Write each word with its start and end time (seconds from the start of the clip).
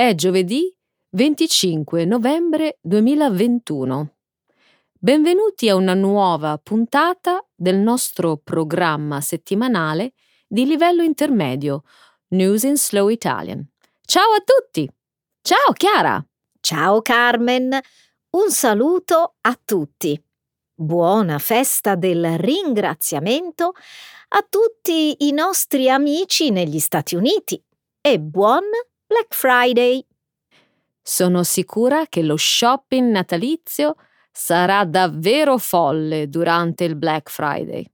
È 0.00 0.14
giovedì 0.14 0.72
25 1.16 2.04
novembre 2.04 2.78
2021. 2.82 4.14
Benvenuti 4.92 5.68
a 5.68 5.74
una 5.74 5.94
nuova 5.94 6.56
puntata 6.56 7.44
del 7.52 7.78
nostro 7.78 8.36
programma 8.36 9.20
settimanale 9.20 10.12
di 10.46 10.66
livello 10.66 11.02
intermedio 11.02 11.82
News 12.28 12.62
in 12.62 12.76
Slow 12.76 13.08
Italian. 13.08 13.68
Ciao 14.02 14.34
a 14.34 14.42
tutti! 14.44 14.88
Ciao 15.42 15.72
Chiara! 15.72 16.24
Ciao 16.60 17.02
Carmen! 17.02 17.76
Un 18.36 18.50
saluto 18.52 19.34
a 19.40 19.58
tutti. 19.64 20.16
Buona 20.74 21.40
festa 21.40 21.96
del 21.96 22.38
ringraziamento 22.38 23.72
a 24.28 24.46
tutti 24.48 25.26
i 25.26 25.32
nostri 25.32 25.90
amici 25.90 26.50
negli 26.50 26.78
Stati 26.78 27.16
Uniti 27.16 27.60
e 28.00 28.20
buon 28.20 28.62
Black 29.08 29.34
Friday! 29.34 30.04
Sono 31.00 31.42
sicura 31.42 32.04
che 32.10 32.20
lo 32.20 32.36
shopping 32.36 33.10
natalizio 33.10 33.96
sarà 34.30 34.84
davvero 34.84 35.56
folle 35.56 36.28
durante 36.28 36.84
il 36.84 36.94
Black 36.94 37.30
Friday. 37.30 37.90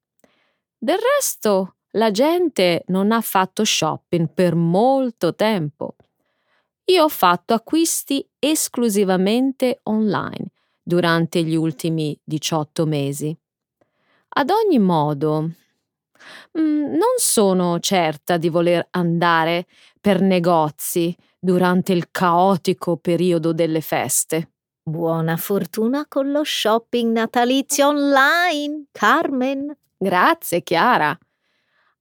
Del 0.76 0.98
resto, 1.16 1.76
la 1.92 2.10
gente 2.10 2.82
non 2.88 3.12
ha 3.12 3.20
fatto 3.20 3.64
shopping 3.64 4.28
per 4.34 4.56
molto 4.56 5.36
tempo. 5.36 5.94
Io 6.86 7.04
ho 7.04 7.08
fatto 7.08 7.54
acquisti 7.54 8.28
esclusivamente 8.40 9.82
online 9.84 10.48
durante 10.82 11.44
gli 11.44 11.54
ultimi 11.54 12.18
18 12.24 12.86
mesi. 12.86 13.38
Ad 14.30 14.50
ogni 14.50 14.80
modo, 14.80 15.48
Mm, 16.58 16.84
non 16.94 17.14
sono 17.16 17.78
certa 17.80 18.36
di 18.36 18.48
voler 18.48 18.86
andare 18.90 19.66
per 20.00 20.20
negozi 20.20 21.16
durante 21.38 21.92
il 21.92 22.10
caotico 22.10 22.96
periodo 22.96 23.52
delle 23.52 23.80
feste. 23.80 24.50
Buona 24.82 25.36
fortuna 25.36 26.06
con 26.06 26.30
lo 26.30 26.42
shopping 26.44 27.12
natalizio 27.12 27.88
online, 27.88 28.86
Carmen. 28.92 29.76
Grazie, 29.96 30.62
Chiara. 30.62 31.16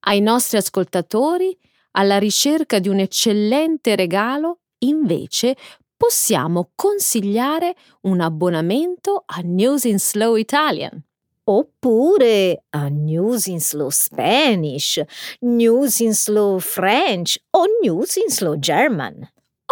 Ai 0.01 0.19
nostri 0.19 0.57
ascoltatori, 0.57 1.57
alla 1.91 2.17
ricerca 2.17 2.79
di 2.79 2.89
un 2.89 2.99
eccellente 2.99 3.95
regalo, 3.95 4.59
invece, 4.79 5.55
possiamo 5.95 6.71
consigliare 6.75 7.75
un 8.01 8.19
abbonamento 8.19 9.23
a 9.25 9.39
News 9.41 9.85
in 9.85 9.99
Slow 9.99 10.35
Italian 10.35 11.01
oppure 11.45 12.63
a 12.69 12.87
News 12.87 13.47
in 13.47 13.59
Slow 13.59 13.89
Spanish, 13.89 15.01
News 15.39 15.99
in 15.99 16.13
Slow 16.13 16.59
French 16.59 17.37
o 17.51 17.65
News 17.81 18.15
in 18.15 18.29
Slow 18.29 18.57
German. 18.57 19.29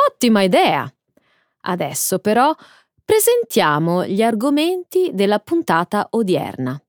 Ottima 0.07 0.41
idea! 0.41 0.91
Adesso 1.63 2.19
però 2.19 2.53
presentiamo 3.03 4.05
gli 4.05 4.21
argomenti 4.21 5.11
della 5.13 5.39
puntata 5.39 6.07
odierna. 6.11 6.81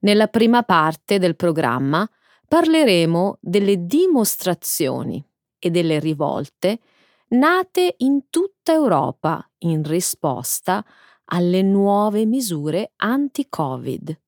Nella 0.00 0.28
prima 0.28 0.62
parte 0.62 1.18
del 1.18 1.36
programma 1.36 2.08
parleremo 2.48 3.38
delle 3.40 3.86
dimostrazioni 3.86 5.22
e 5.58 5.70
delle 5.70 5.98
rivolte 5.98 6.80
nate 7.28 7.94
in 7.98 8.30
tutta 8.30 8.72
Europa 8.72 9.46
in 9.58 9.84
risposta 9.84 10.76
a 10.76 10.84
alle 11.32 11.62
nuove 11.62 12.24
misure 12.26 12.92
anti-Covid. 12.96 14.20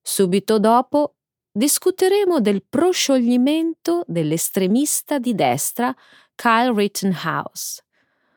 Subito 0.00 0.58
dopo 0.58 1.16
discuteremo 1.50 2.40
del 2.40 2.62
proscioglimento 2.62 4.04
dell'estremista 4.06 5.18
di 5.18 5.34
destra 5.34 5.94
Kyle 6.34 6.72
Rittenhouse, 6.72 7.82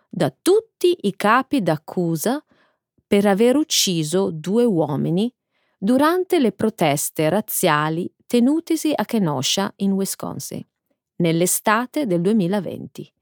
da 0.09 0.33
tutti 0.41 0.97
i 1.01 1.15
capi 1.15 1.61
d'accusa 1.61 2.43
per 3.05 3.25
aver 3.25 3.55
ucciso 3.55 4.31
due 4.31 4.63
uomini 4.63 5.33
durante 5.77 6.39
le 6.39 6.51
proteste 6.51 7.29
razziali 7.29 8.11
tenutesi 8.25 8.91
a 8.95 9.05
Kenosha 9.05 9.71
in 9.77 9.91
Wisconsin 9.91 10.65
nell'estate 11.17 12.05
del 12.05 12.21
2020. 12.21 13.13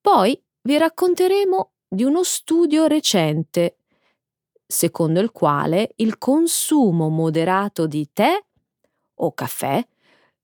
Poi 0.00 0.40
vi 0.62 0.78
racconteremo 0.78 1.72
di 1.88 2.04
uno 2.04 2.22
studio 2.22 2.86
recente, 2.86 3.78
secondo 4.66 5.20
il 5.20 5.32
quale 5.32 5.92
il 5.96 6.18
consumo 6.18 7.08
moderato 7.08 7.86
di 7.86 8.10
tè 8.12 8.38
o 9.20 9.32
caffè 9.32 9.84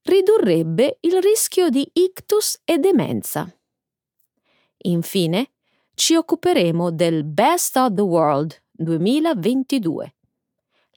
ridurrebbe 0.03 0.99
il 1.00 1.21
rischio 1.21 1.69
di 1.69 1.88
ictus 1.93 2.60
e 2.65 2.78
demenza. 2.78 3.47
Infine, 4.87 5.50
ci 5.94 6.16
occuperemo 6.16 6.91
del 6.91 7.25
Best 7.25 7.76
of 7.76 7.94
the 7.94 8.03
World 8.03 8.62
2022, 8.71 10.15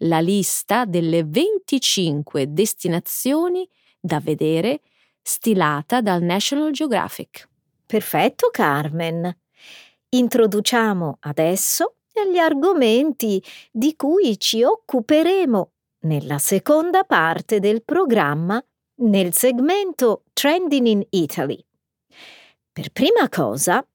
la 0.02 0.20
lista 0.20 0.86
delle 0.86 1.24
25 1.24 2.52
destinazioni 2.52 3.68
da 4.00 4.20
vedere 4.20 4.82
stilata 5.22 6.02
dal 6.02 6.22
National 6.22 6.72
Geographic. 6.72 7.48
Perfetto, 7.86 8.50
Carmen. 8.52 9.36
Introduciamo 10.10 11.18
adesso 11.22 11.96
gli 12.32 12.38
argomenti 12.38 13.44
di 13.72 13.96
cui 13.96 14.40
ci 14.40 14.64
occuperemo 14.64 15.72
nella 16.02 16.40
seconda 16.40 17.04
parte 17.04 17.60
del 17.60 17.84
programma 17.84 18.64
nel 19.02 19.34
segmento 19.34 20.24
Trending 20.34 20.88
in 20.88 21.06
Italy. 21.10 21.64
Per 22.72 22.92
prima 22.92 23.28
cosa 23.30 23.86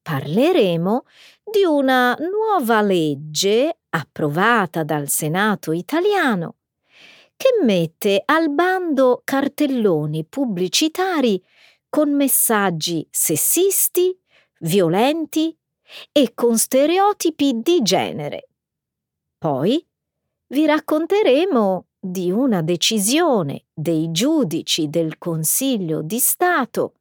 parleremo 0.00 1.04
di 1.44 1.64
una 1.64 2.16
nuova 2.18 2.80
legge 2.80 3.78
approvata 3.90 4.82
dal 4.84 5.08
Senato 5.08 5.72
italiano 5.72 6.56
che 7.36 7.58
mette 7.62 8.22
al 8.24 8.50
bando 8.50 9.20
cartelloni 9.22 10.24
pubblicitari 10.24 11.42
con 11.88 12.14
messaggi 12.14 13.06
sessisti 13.10 14.16
violenti 14.62 15.56
e 16.10 16.32
con 16.34 16.56
stereotipi 16.56 17.60
di 17.62 17.80
genere. 17.82 18.48
Poi 19.38 19.84
vi 20.48 20.66
racconteremo 20.66 21.86
di 21.98 22.30
una 22.30 22.62
decisione 22.62 23.64
dei 23.72 24.10
giudici 24.10 24.88
del 24.88 25.18
Consiglio 25.18 26.02
di 26.02 26.18
Stato 26.18 26.94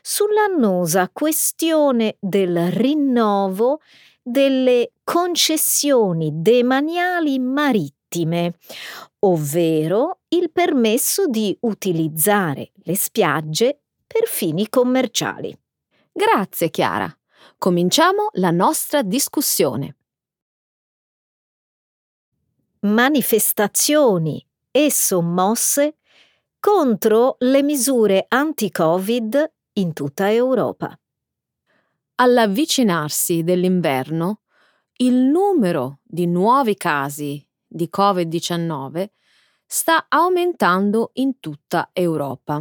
sull'annosa 0.00 1.10
questione 1.12 2.16
del 2.20 2.70
rinnovo 2.70 3.80
delle 4.22 4.92
concessioni 5.04 6.30
demaniali 6.34 7.38
marittime, 7.38 8.54
ovvero 9.20 10.20
il 10.28 10.50
permesso 10.50 11.26
di 11.26 11.56
utilizzare 11.60 12.72
le 12.84 12.96
spiagge 12.96 13.80
per 14.06 14.26
fini 14.26 14.68
commerciali. 14.68 15.56
Grazie 16.18 16.70
Chiara. 16.70 17.16
Cominciamo 17.56 18.30
la 18.32 18.50
nostra 18.50 19.02
discussione. 19.02 19.94
Manifestazioni 22.80 24.44
e 24.72 24.90
sommosse 24.90 25.98
contro 26.58 27.36
le 27.38 27.62
misure 27.62 28.24
anti-Covid 28.26 29.52
in 29.74 29.92
tutta 29.92 30.32
Europa. 30.32 30.98
All'avvicinarsi 32.16 33.44
dell'inverno, 33.44 34.40
il 34.96 35.14
numero 35.14 36.00
di 36.02 36.26
nuovi 36.26 36.76
casi 36.76 37.48
di 37.64 37.88
Covid-19 37.96 39.06
sta 39.64 40.06
aumentando 40.08 41.12
in 41.14 41.38
tutta 41.38 41.90
Europa. 41.92 42.60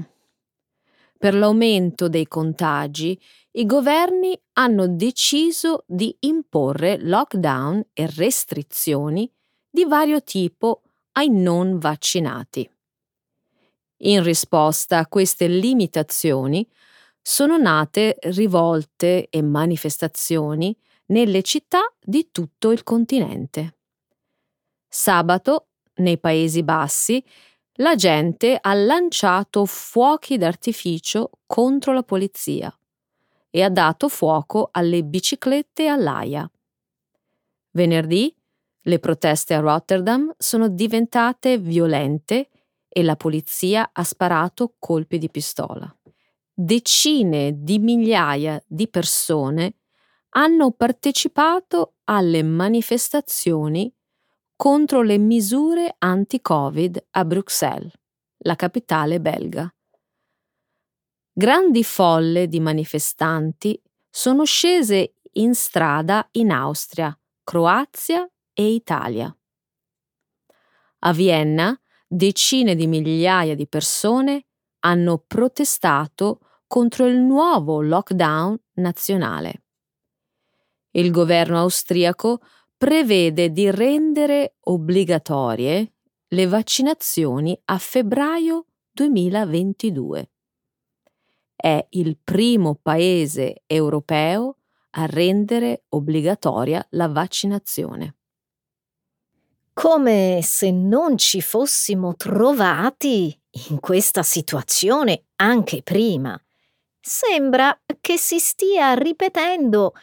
Per 1.17 1.33
l'aumento 1.33 2.09
dei 2.09 2.27
contagi 2.27 3.19
i 3.53 3.65
governi 3.65 4.39
hanno 4.53 4.87
deciso 4.87 5.83
di 5.87 6.15
imporre 6.21 6.99
lockdown 6.99 7.83
e 7.93 8.07
restrizioni 8.15 9.31
di 9.67 9.85
vario 9.85 10.21
tipo 10.21 10.83
ai 11.13 11.29
non 11.29 11.79
vaccinati. 11.79 12.69
In 14.01 14.21
risposta 14.21 14.99
a 14.99 15.07
queste 15.07 15.47
limitazioni 15.47 16.67
sono 17.19 17.57
nate 17.57 18.17
rivolte 18.21 19.27
e 19.29 19.41
manifestazioni 19.41 20.77
nelle 21.07 21.41
città 21.41 21.81
di 21.99 22.29
tutto 22.31 22.71
il 22.71 22.83
continente. 22.83 23.77
Sabato, 24.87 25.69
nei 25.95 26.19
Paesi 26.19 26.61
Bassi, 26.61 27.23
la 27.77 27.95
gente 27.95 28.57
ha 28.59 28.73
lanciato 28.73 29.65
fuochi 29.65 30.37
d'artificio 30.37 31.29
contro 31.45 31.93
la 31.93 32.03
polizia 32.03 32.75
e 33.49 33.61
ha 33.61 33.69
dato 33.69 34.09
fuoco 34.09 34.69
alle 34.71 35.03
biciclette 35.03 35.87
all'AIA. 35.87 36.49
Venerdì 37.71 38.35
le 38.81 38.99
proteste 38.99 39.53
a 39.53 39.59
Rotterdam 39.59 40.33
sono 40.37 40.69
diventate 40.69 41.57
violente 41.57 42.49
e 42.87 43.03
la 43.03 43.15
polizia 43.15 43.89
ha 43.91 44.03
sparato 44.03 44.75
colpi 44.79 45.17
di 45.17 45.29
pistola. 45.29 45.91
decine 46.59 47.61
di 47.61 47.77
migliaia 47.77 48.59
di 48.65 48.87
persone 48.87 49.75
hanno 50.29 50.71
partecipato 50.71 51.97
alle 52.05 52.41
manifestazioni 52.41 53.93
contro 54.57 55.03
le 55.03 55.19
misure 55.19 55.95
anti-Covid 55.99 57.05
a 57.11 57.25
Bruxelles, 57.25 57.93
la 58.39 58.55
capitale 58.55 59.21
belga. 59.21 59.71
Grandi 61.31 61.83
folle 61.83 62.47
di 62.47 62.59
manifestanti 62.59 63.79
sono 64.09 64.43
scese 64.45 65.13
in 65.33 65.53
strada 65.53 66.27
in 66.31 66.49
Austria, 66.49 67.15
Croazia 67.43 68.27
e 68.51 68.73
Italia. 68.73 69.33
A 70.99 71.13
Vienna 71.13 71.79
decine 72.07 72.73
di 72.73 72.87
migliaia 72.87 73.53
di 73.53 73.67
persone 73.67 74.47
hanno 74.79 75.19
protestato 75.19 76.39
contro 76.65 77.05
il 77.05 77.17
nuovo 77.17 77.79
lockdown 77.83 78.57
nazionale. 78.77 79.65
Il 80.91 81.11
governo 81.11 81.59
austriaco 81.59 82.39
prevede 82.77 83.51
di 83.51 83.71
rendere 83.71 84.57
obbligatorie 84.61 85.93
le 86.27 86.47
vaccinazioni 86.47 87.59
a 87.65 87.77
febbraio 87.79 88.65
2022. 88.91 90.29
È 91.55 91.87
il 91.89 92.17
primo 92.23 92.75
paese 92.79 93.63
europeo 93.65 94.57
a 94.91 95.05
rendere 95.07 95.85
obbligatoria 95.89 96.85
la 96.91 97.07
vaccinazione. 97.07 98.15
Come 99.73 100.41
se 100.43 100.71
non 100.71 101.17
ci 101.17 101.41
fossimo 101.41 102.15
trovati 102.15 103.39
in 103.69 103.79
questa 103.79 104.21
situazione 104.21 105.25
anche 105.37 105.81
prima. 105.81 106.39
Sembra 106.99 107.79
che 108.01 108.17
si 108.17 108.39
stia 108.39 108.93
ripetendo 108.93 109.93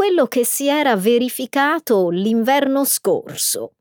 quello 0.00 0.26
che 0.28 0.46
si 0.46 0.66
era 0.66 0.96
verificato 0.96 2.08
l'inverno 2.08 2.86
scorso. 2.86 3.74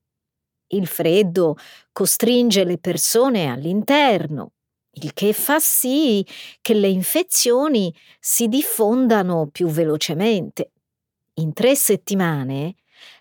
Il 0.67 0.85
freddo 0.85 1.55
costringe 1.93 2.65
le 2.65 2.77
persone 2.77 3.47
all'interno, 3.47 4.51
il 4.95 5.13
che 5.13 5.31
fa 5.31 5.59
sì 5.59 6.27
che 6.59 6.73
le 6.73 6.89
infezioni 6.89 7.95
si 8.19 8.49
diffondano 8.49 9.47
più 9.49 9.67
velocemente. 9.67 10.73
In 11.35 11.53
tre 11.53 11.73
settimane 11.75 12.75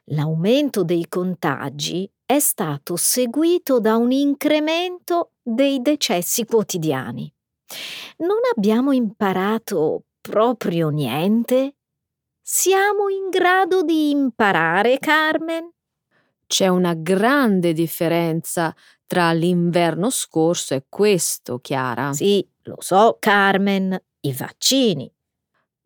l'aumento 0.06 0.82
dei 0.82 1.06
contagi 1.08 2.10
è 2.26 2.40
stato 2.40 2.96
seguito 2.96 3.78
da 3.78 3.94
un 3.94 4.10
incremento 4.10 5.34
dei 5.40 5.80
decessi 5.80 6.44
quotidiani. 6.44 7.32
Non 8.16 8.38
abbiamo 8.56 8.90
imparato 8.90 10.02
proprio 10.20 10.88
niente? 10.88 11.74
Siamo 12.50 13.10
in 13.10 13.28
grado 13.28 13.82
di 13.82 14.08
imparare, 14.08 14.98
Carmen? 14.98 15.70
C'è 16.46 16.66
una 16.66 16.94
grande 16.94 17.74
differenza 17.74 18.74
tra 19.06 19.32
l'inverno 19.32 20.08
scorso 20.08 20.72
e 20.72 20.86
questo, 20.88 21.58
Chiara. 21.58 22.14
Sì, 22.14 22.42
lo 22.62 22.76
so, 22.78 23.18
Carmen, 23.20 24.02
i 24.20 24.32
vaccini. 24.32 25.12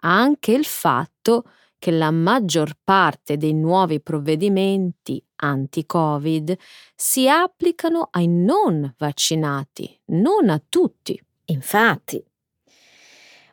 Anche 0.03 0.53
il 0.53 0.65
fatto 0.65 1.47
che 1.81 1.91
la 1.91 2.13
maggior 2.13 2.79
parte 2.81 3.37
dei 3.37 3.55
nuovi 3.55 4.01
provvedimenti 4.01 5.21
anti-Covid 5.35 6.57
si 6.95 7.29
applicano 7.29 8.07
ai 8.13 8.29
non 8.29 8.95
vaccinati, 8.97 10.01
non 10.13 10.49
a 10.49 10.63
tutti. 10.69 11.21
Infatti, 11.47 12.25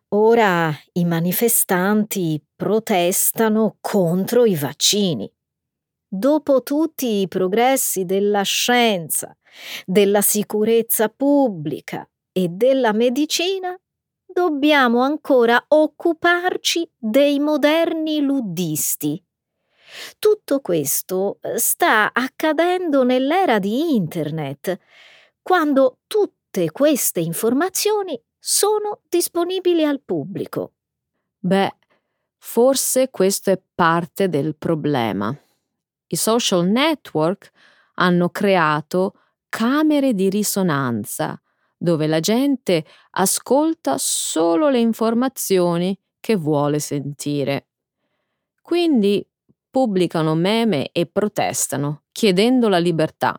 ora 0.09 0.73
i 0.93 1.05
manifestanti 1.05 2.41
protestano 2.55 3.77
contro 3.79 4.45
i 4.45 4.55
vaccini. 4.55 5.31
Dopo 6.07 6.63
tutti 6.63 7.21
i 7.21 7.27
progressi 7.27 8.05
della 8.05 8.41
scienza, 8.41 9.37
della 9.85 10.21
sicurezza 10.21 11.09
pubblica 11.09 12.09
e 12.31 12.47
della 12.47 12.93
medicina, 12.93 13.79
dobbiamo 14.25 15.01
ancora 15.01 15.63
occuparci 15.67 16.89
dei 16.97 17.39
moderni 17.39 18.21
luddisti. 18.21 19.23
Tutto 20.17 20.61
questo 20.61 21.39
eh, 21.41 21.57
sta 21.57 22.11
accadendo 22.13 23.03
nell'era 23.03 23.59
di 23.59 23.95
Internet, 23.95 24.77
quando 25.41 25.99
tutte 26.07 26.71
queste 26.71 27.19
informazioni 27.19 28.19
sono 28.51 29.01
disponibili 29.07 29.85
al 29.85 30.01
pubblico. 30.01 30.73
Beh, 31.37 31.75
forse 32.39 33.11
questo 33.11 33.51
è 33.51 33.61
parte 33.75 34.27
del 34.27 34.55
problema. 34.55 35.29
I 36.07 36.15
social 36.15 36.65
network 36.65 37.51
hanno 37.93 38.29
creato 38.29 39.13
camere 39.49 40.15
di 40.15 40.29
risonanza 40.29 41.39
dove 41.77 42.07
la 42.07 42.19
gente 42.19 42.83
ascolta 43.11 43.97
solo 43.99 44.69
le 44.69 44.79
informazioni 44.79 45.95
che 46.19 46.35
vuole 46.35 46.79
sentire. 46.79 47.67
Quindi 48.63 49.23
pubblicano 49.69 50.33
meme 50.33 50.89
e 50.91 51.05
protestano, 51.05 52.05
chiedendo 52.11 52.67
la 52.67 52.79
libertà. 52.79 53.37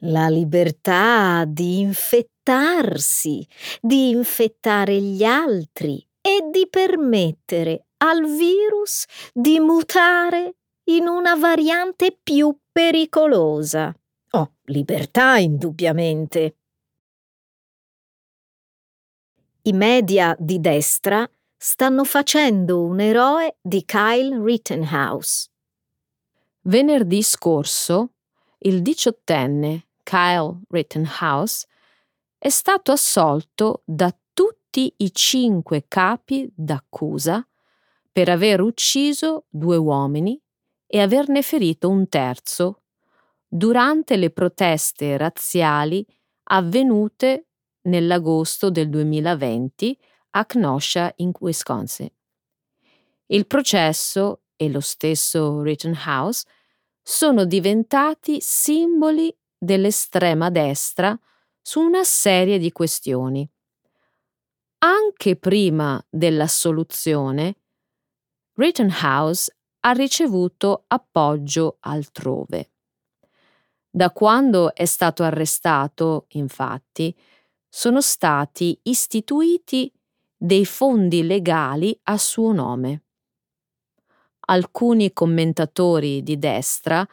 La 0.00 0.28
libertà 0.28 1.44
di 1.44 1.80
infettarsi, 2.46 3.46
di 3.80 4.10
infettare 4.10 5.00
gli 5.00 5.24
altri 5.24 6.06
e 6.20 6.48
di 6.50 6.68
permettere 6.68 7.86
al 7.98 8.24
virus 8.24 9.04
di 9.32 9.58
mutare 9.58 10.54
in 10.84 11.08
una 11.08 11.34
variante 11.34 12.16
più 12.22 12.56
pericolosa. 12.70 13.92
Oh, 14.30 14.52
libertà 14.64 15.38
indubbiamente. 15.38 16.56
I 19.62 19.72
media 19.72 20.36
di 20.38 20.60
destra 20.60 21.28
stanno 21.56 22.04
facendo 22.04 22.82
un 22.82 23.00
eroe 23.00 23.56
di 23.60 23.84
Kyle 23.84 24.40
Rittenhouse. 24.40 25.48
Venerdì 26.62 27.22
scorso, 27.22 28.10
il 28.58 28.82
diciottenne 28.82 29.86
Kyle 30.04 30.60
Rittenhouse 30.68 31.66
è 32.38 32.48
stato 32.48 32.92
assolto 32.92 33.82
da 33.84 34.14
tutti 34.32 34.92
i 34.98 35.12
cinque 35.12 35.86
capi 35.88 36.50
d'accusa 36.54 37.46
per 38.12 38.28
aver 38.28 38.60
ucciso 38.60 39.46
due 39.48 39.76
uomini 39.76 40.40
e 40.86 41.00
averne 41.00 41.42
ferito 41.42 41.88
un 41.88 42.08
terzo 42.08 42.82
durante 43.48 44.16
le 44.16 44.30
proteste 44.30 45.16
razziali 45.16 46.06
avvenute 46.44 47.46
nell'agosto 47.82 48.70
del 48.70 48.90
2020 48.90 49.98
a 50.30 50.44
Kenosha 50.44 51.12
in 51.16 51.32
Wisconsin. 51.38 52.10
Il 53.26 53.46
processo 53.46 54.42
e 54.56 54.68
lo 54.68 54.80
stesso 54.80 55.62
Rittenhouse 55.62 56.46
sono 57.02 57.44
diventati 57.44 58.38
simboli 58.40 59.34
dell'estrema 59.56 60.50
destra 60.50 61.18
su 61.68 61.80
una 61.80 62.04
serie 62.04 62.58
di 62.60 62.70
questioni. 62.70 63.50
Anche 64.84 65.34
prima 65.34 66.00
dell'assoluzione, 66.08 67.56
Rittenhouse 68.52 69.52
ha 69.80 69.90
ricevuto 69.90 70.84
appoggio 70.86 71.78
altrove. 71.80 72.70
Da 73.90 74.12
quando 74.12 74.76
è 74.76 74.84
stato 74.84 75.24
arrestato, 75.24 76.26
infatti, 76.34 77.12
sono 77.68 78.00
stati 78.00 78.78
istituiti 78.84 79.92
dei 80.36 80.64
fondi 80.64 81.24
legali 81.24 81.98
a 82.04 82.16
suo 82.16 82.52
nome. 82.52 83.06
Alcuni 84.48 85.12
commentatori 85.12 86.22
di 86.22 86.38
destra 86.38 87.04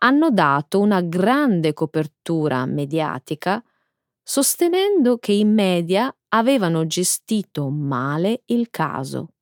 hanno 0.00 0.30
dato 0.30 0.78
una 0.78 1.00
grande 1.00 1.72
copertura 1.72 2.66
mediatica 2.66 3.62
sostenendo 4.28 5.16
che 5.16 5.32
i 5.32 5.44
media 5.44 6.14
avevano 6.28 6.86
gestito 6.86 7.70
male 7.70 8.42
il 8.46 8.68
caso. 8.68 9.34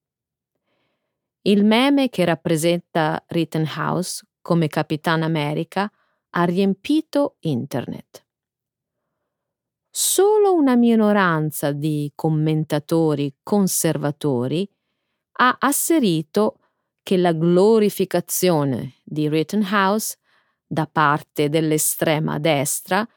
Il 1.42 1.64
meme 1.64 2.08
che 2.08 2.24
rappresenta 2.24 3.22
Rittenhouse 3.26 4.26
come 4.40 4.68
Capitan 4.68 5.22
America 5.22 5.90
ha 6.30 6.44
riempito 6.44 7.36
internet 7.40 8.26
solo 9.98 10.52
una 10.52 10.76
minoranza 10.76 11.72
di 11.72 12.12
commentatori 12.14 13.34
conservatori 13.42 14.68
ha 15.38 15.56
asserito 15.58 16.58
che 17.02 17.16
la 17.16 17.32
glorificazione 17.32 18.96
di 19.02 19.26
Rittenhouse 19.26 20.18
da 20.66 20.86
parte 20.86 21.48
dell'estrema 21.48 22.38
destra 22.38 23.08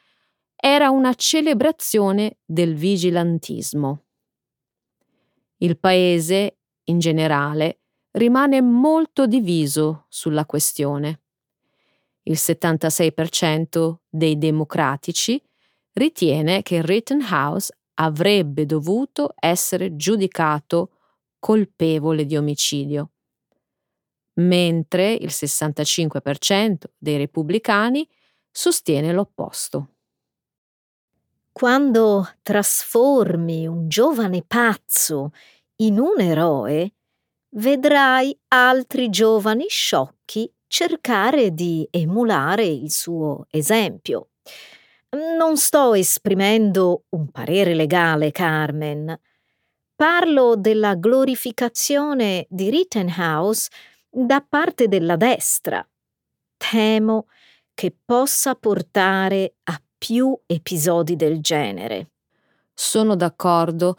era 0.61 0.89
una 0.89 1.13
celebrazione 1.13 2.39
del 2.43 2.75
vigilantismo. 2.75 4.03
Il 5.57 5.79
paese, 5.79 6.57
in 6.85 6.99
generale, 6.99 7.79
rimane 8.11 8.61
molto 8.61 9.25
diviso 9.25 10.05
sulla 10.09 10.45
questione. 10.45 11.21
Il 12.23 12.35
76% 12.35 13.95
dei 14.09 14.37
democratici 14.37 15.41
ritiene 15.93 16.61
che 16.61 16.81
Rittenhouse 16.81 17.77
avrebbe 17.95 18.65
dovuto 18.65 19.33
essere 19.39 19.95
giudicato 19.95 20.91
colpevole 21.39 22.25
di 22.25 22.35
omicidio, 22.35 23.11
mentre 24.35 25.13
il 25.13 25.29
65% 25.29 26.83
dei 26.97 27.17
repubblicani 27.17 28.07
sostiene 28.51 29.13
l'opposto. 29.13 29.98
Quando 31.59 32.25
trasformi 32.41 33.67
un 33.67 33.89
giovane 33.89 34.45
pazzo 34.47 35.31
in 35.81 35.99
un 35.99 36.21
eroe, 36.21 36.93
vedrai 37.57 38.33
altri 38.47 39.09
giovani 39.09 39.65
sciocchi 39.67 40.49
cercare 40.67 41.53
di 41.53 41.85
emulare 41.91 42.63
il 42.63 42.89
suo 42.89 43.45
esempio. 43.49 44.29
Non 45.37 45.57
sto 45.57 45.95
esprimendo 45.95 47.03
un 47.09 47.29
parere 47.29 47.73
legale, 47.73 48.31
Carmen. 48.31 49.19
Parlo 49.95 50.55
della 50.55 50.95
glorificazione 50.95 52.45
di 52.49 52.69
Rittenhouse 52.69 53.67
da 54.09 54.39
parte 54.39 54.87
della 54.87 55.17
destra. 55.17 55.85
Temo 56.55 57.27
che 57.73 57.93
possa 58.05 58.55
portare 58.55 59.55
a 59.63 59.81
più 59.99 60.35
episodi 60.47 61.15
del 61.15 61.41
genere. 61.41 62.13
Sono 62.73 63.15
d'accordo. 63.15 63.97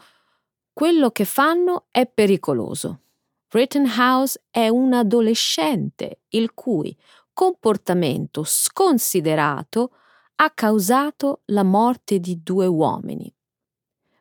Quello 0.73 1.11
che 1.11 1.25
fanno 1.25 1.87
è 1.91 2.07
pericoloso. 2.07 3.03
Rittenhouse 3.51 4.43
è 4.51 4.69
un 4.69 4.95
adolescente 4.95 6.23
il 6.31 6.55
cui 6.55 6.97
comportamento 7.33 8.43
sconsiderato 8.45 9.93
ha 10.37 10.51
causato 10.51 11.43
la 11.47 11.63
morte 11.63 12.19
di 12.19 12.43
due 12.43 12.67
uomini. 12.67 13.33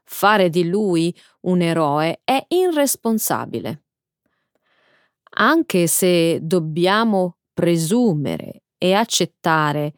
Fare 0.03 0.49
di 0.49 0.67
lui 0.67 1.15
un 1.41 1.61
eroe 1.61 2.21
è 2.23 2.43
irresponsabile. 2.49 3.83
Anche 5.35 5.87
se 5.87 6.39
dobbiamo 6.41 7.37
presumere 7.53 8.63
e 8.77 8.93
accettare 8.93 9.93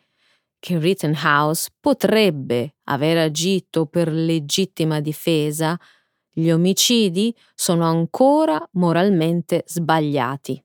che 0.61 0.77
Rittenhouse 0.77 1.71
potrebbe 1.79 2.75
aver 2.83 3.17
agito 3.17 3.87
per 3.87 4.13
legittima 4.13 4.99
difesa, 4.99 5.75
gli 6.31 6.51
omicidi 6.51 7.35
sono 7.55 7.85
ancora 7.85 8.63
moralmente 8.73 9.63
sbagliati. 9.65 10.63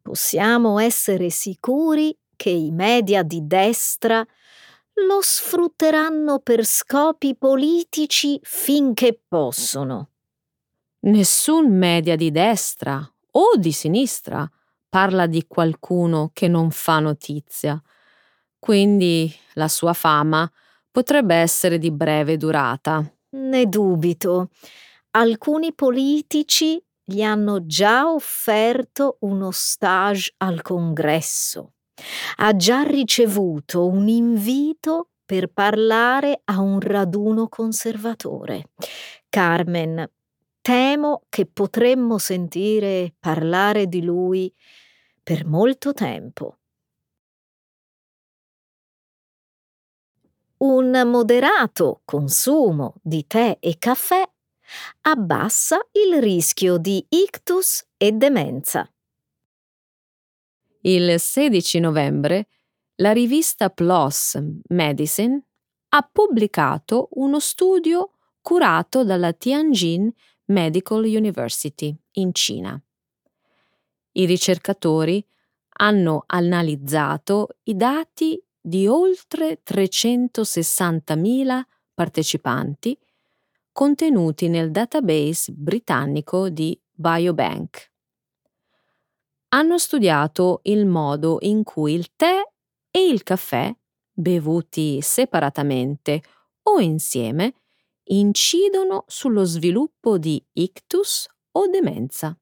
Possiamo 0.00 0.78
essere 0.78 1.30
sicuri 1.30 2.16
che 2.36 2.50
i 2.50 2.70
media 2.70 3.24
di 3.24 3.40
destra 3.44 4.24
lo 5.06 5.18
sfrutteranno 5.20 6.38
per 6.38 6.64
scopi 6.64 7.34
politici 7.34 8.38
finché 8.40 9.20
possono. 9.26 10.10
Nessun 11.00 11.76
media 11.76 12.14
di 12.14 12.30
destra 12.30 13.04
o 13.32 13.56
di 13.56 13.72
sinistra 13.72 14.48
parla 14.88 15.26
di 15.26 15.44
qualcuno 15.48 16.30
che 16.32 16.46
non 16.46 16.70
fa 16.70 17.00
notizia, 17.00 17.82
quindi 18.64 19.30
la 19.56 19.68
sua 19.68 19.92
fama 19.92 20.50
potrebbe 20.90 21.34
essere 21.34 21.76
di 21.76 21.90
breve 21.90 22.38
durata. 22.38 23.04
Ne 23.32 23.66
dubito. 23.66 24.48
Alcuni 25.10 25.74
politici 25.74 26.82
gli 27.04 27.20
hanno 27.20 27.66
già 27.66 28.10
offerto 28.10 29.18
uno 29.20 29.50
stage 29.50 30.32
al 30.38 30.62
congresso. 30.62 31.74
Ha 32.36 32.56
già 32.56 32.80
ricevuto 32.84 33.86
un 33.86 34.08
invito 34.08 35.10
per 35.26 35.48
parlare 35.48 36.40
a 36.44 36.58
un 36.60 36.80
raduno 36.80 37.48
conservatore. 37.48 38.70
Carmen, 39.28 40.10
temo 40.62 41.24
che 41.28 41.44
potremmo 41.44 42.16
sentire 42.16 43.12
parlare 43.18 43.88
di 43.88 44.02
lui 44.02 44.50
per 45.22 45.44
molto 45.44 45.92
tempo. 45.92 46.60
Un 50.64 51.02
moderato 51.04 52.00
consumo 52.06 52.94
di 53.02 53.26
tè 53.26 53.58
e 53.60 53.76
caffè 53.76 54.26
abbassa 55.02 55.86
il 55.92 56.22
rischio 56.22 56.78
di 56.78 57.04
ictus 57.06 57.86
e 57.98 58.12
demenza. 58.12 58.90
Il 60.80 61.20
16 61.20 61.80
novembre 61.80 62.48
la 62.94 63.12
rivista 63.12 63.68
PLOS 63.68 64.42
Medicine 64.68 65.44
ha 65.90 66.08
pubblicato 66.10 67.08
uno 67.12 67.40
studio 67.40 68.12
curato 68.40 69.04
dalla 69.04 69.34
Tianjin 69.34 70.10
Medical 70.46 71.04
University 71.04 71.94
in 72.12 72.32
Cina. 72.32 72.82
I 74.12 74.24
ricercatori 74.24 75.22
hanno 75.76 76.22
analizzato 76.24 77.48
i 77.64 77.76
dati 77.76 78.42
di 78.66 78.86
oltre 78.86 79.60
360.000 79.62 81.60
partecipanti 81.92 82.98
contenuti 83.70 84.48
nel 84.48 84.70
database 84.70 85.52
britannico 85.52 86.48
di 86.48 86.80
Biobank. 86.90 87.90
Hanno 89.48 89.76
studiato 89.76 90.60
il 90.62 90.86
modo 90.86 91.36
in 91.40 91.62
cui 91.62 91.92
il 91.92 92.14
tè 92.16 92.40
e 92.90 93.06
il 93.06 93.22
caffè, 93.22 93.70
bevuti 94.10 95.02
separatamente 95.02 96.22
o 96.62 96.80
insieme, 96.80 97.52
incidono 98.04 99.04
sullo 99.06 99.44
sviluppo 99.44 100.16
di 100.16 100.42
ictus 100.52 101.28
o 101.52 101.66
demenza. 101.66 102.34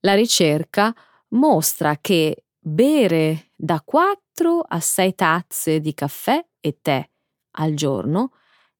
La 0.00 0.14
ricerca 0.14 0.94
mostra 1.30 1.98
che 1.98 2.43
bere 2.66 3.50
da 3.54 3.82
4 3.84 4.60
a 4.60 4.80
6 4.80 5.14
tazze 5.14 5.80
di 5.80 5.92
caffè 5.92 6.42
e 6.60 6.78
tè 6.80 7.06
al 7.56 7.74
giorno 7.74 8.32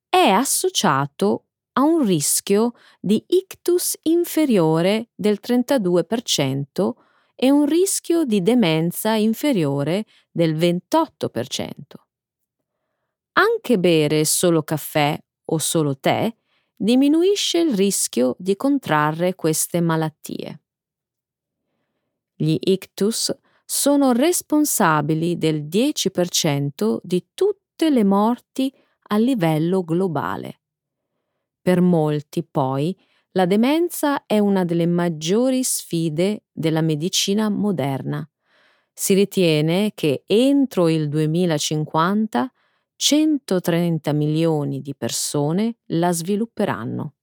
è 0.08 0.30
associato 0.30 1.48
a 1.72 1.82
un 1.82 2.02
rischio 2.02 2.72
di 2.98 3.22
ictus 3.26 3.98
inferiore 4.04 5.10
del 5.14 5.38
32% 5.42 6.92
e 7.34 7.50
un 7.50 7.66
rischio 7.66 8.24
di 8.24 8.40
demenza 8.40 9.14
inferiore 9.16 10.06
del 10.30 10.54
28%. 10.54 11.72
Anche 13.32 13.78
bere 13.78 14.24
solo 14.24 14.62
caffè 14.62 15.18
o 15.46 15.58
solo 15.58 15.98
tè 15.98 16.34
diminuisce 16.74 17.58
il 17.58 17.74
rischio 17.74 18.34
di 18.38 18.56
contrarre 18.56 19.34
queste 19.34 19.80
malattie. 19.80 20.60
Gli 22.34 22.56
ictus 22.60 23.32
sono 23.64 24.12
responsabili 24.12 25.38
del 25.38 25.64
10% 25.64 26.98
di 27.02 27.28
tutte 27.34 27.90
le 27.90 28.04
morti 28.04 28.72
a 29.08 29.16
livello 29.18 29.82
globale. 29.82 30.60
Per 31.60 31.80
molti, 31.80 32.44
poi, 32.44 32.96
la 33.32 33.46
demenza 33.46 34.26
è 34.26 34.38
una 34.38 34.64
delle 34.64 34.86
maggiori 34.86 35.62
sfide 35.64 36.44
della 36.52 36.82
medicina 36.82 37.48
moderna. 37.48 38.28
Si 38.92 39.14
ritiene 39.14 39.92
che 39.94 40.22
entro 40.26 40.88
il 40.88 41.08
2050 41.08 42.52
130 42.96 44.12
milioni 44.12 44.80
di 44.80 44.94
persone 44.94 45.78
la 45.86 46.12
svilupperanno. 46.12 47.14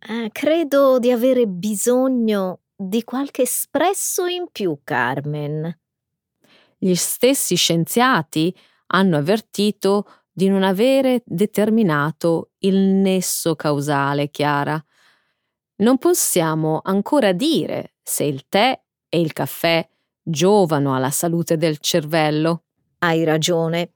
Eh, 0.00 0.30
credo 0.32 0.98
di 0.98 1.10
avere 1.12 1.46
bisogno 1.46 2.61
di 2.88 3.04
qualche 3.04 3.42
espresso 3.42 4.26
in 4.26 4.46
più, 4.50 4.78
Carmen. 4.82 5.78
Gli 6.78 6.94
stessi 6.94 7.54
scienziati 7.54 8.54
hanno 8.88 9.16
avvertito 9.16 10.22
di 10.32 10.48
non 10.48 10.62
avere 10.62 11.22
determinato 11.24 12.50
il 12.60 12.76
nesso 12.76 13.54
causale, 13.54 14.30
Chiara. 14.30 14.82
Non 15.76 15.98
possiamo 15.98 16.80
ancora 16.82 17.32
dire 17.32 17.94
se 18.02 18.24
il 18.24 18.46
tè 18.48 18.80
e 19.08 19.20
il 19.20 19.32
caffè 19.32 19.86
giovano 20.22 20.94
alla 20.94 21.10
salute 21.10 21.56
del 21.56 21.78
cervello. 21.78 22.64
Hai 22.98 23.24
ragione. 23.24 23.92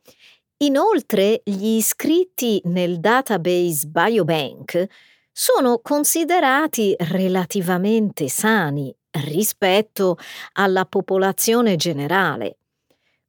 Inoltre, 0.59 1.43
gli 1.45 1.77
iscritti 1.77 2.61
nel 2.65 2.99
database 3.01 3.87
Biobank 3.89 4.87
sono 5.39 5.81
considerati 5.81 6.95
relativamente 6.97 8.27
sani 8.27 8.95
rispetto 9.11 10.17
alla 10.53 10.87
popolazione 10.87 11.77
generale. 11.77 12.57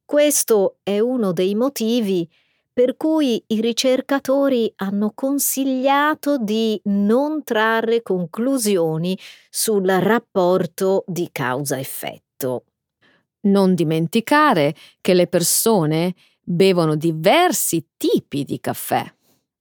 Questo 0.06 0.78
è 0.82 1.00
uno 1.00 1.34
dei 1.34 1.54
motivi 1.54 2.26
per 2.72 2.96
cui 2.96 3.44
i 3.48 3.60
ricercatori 3.60 4.72
hanno 4.76 5.12
consigliato 5.14 6.38
di 6.38 6.80
non 6.84 7.44
trarre 7.44 8.00
conclusioni 8.00 9.18
sul 9.50 9.86
rapporto 9.86 11.04
di 11.06 11.28
causa-effetto. 11.30 12.64
Non 13.40 13.74
dimenticare 13.74 14.74
che 15.02 15.12
le 15.12 15.26
persone 15.26 16.14
bevono 16.40 16.96
diversi 16.96 17.86
tipi 17.98 18.44
di 18.44 18.58
caffè. 18.60 19.04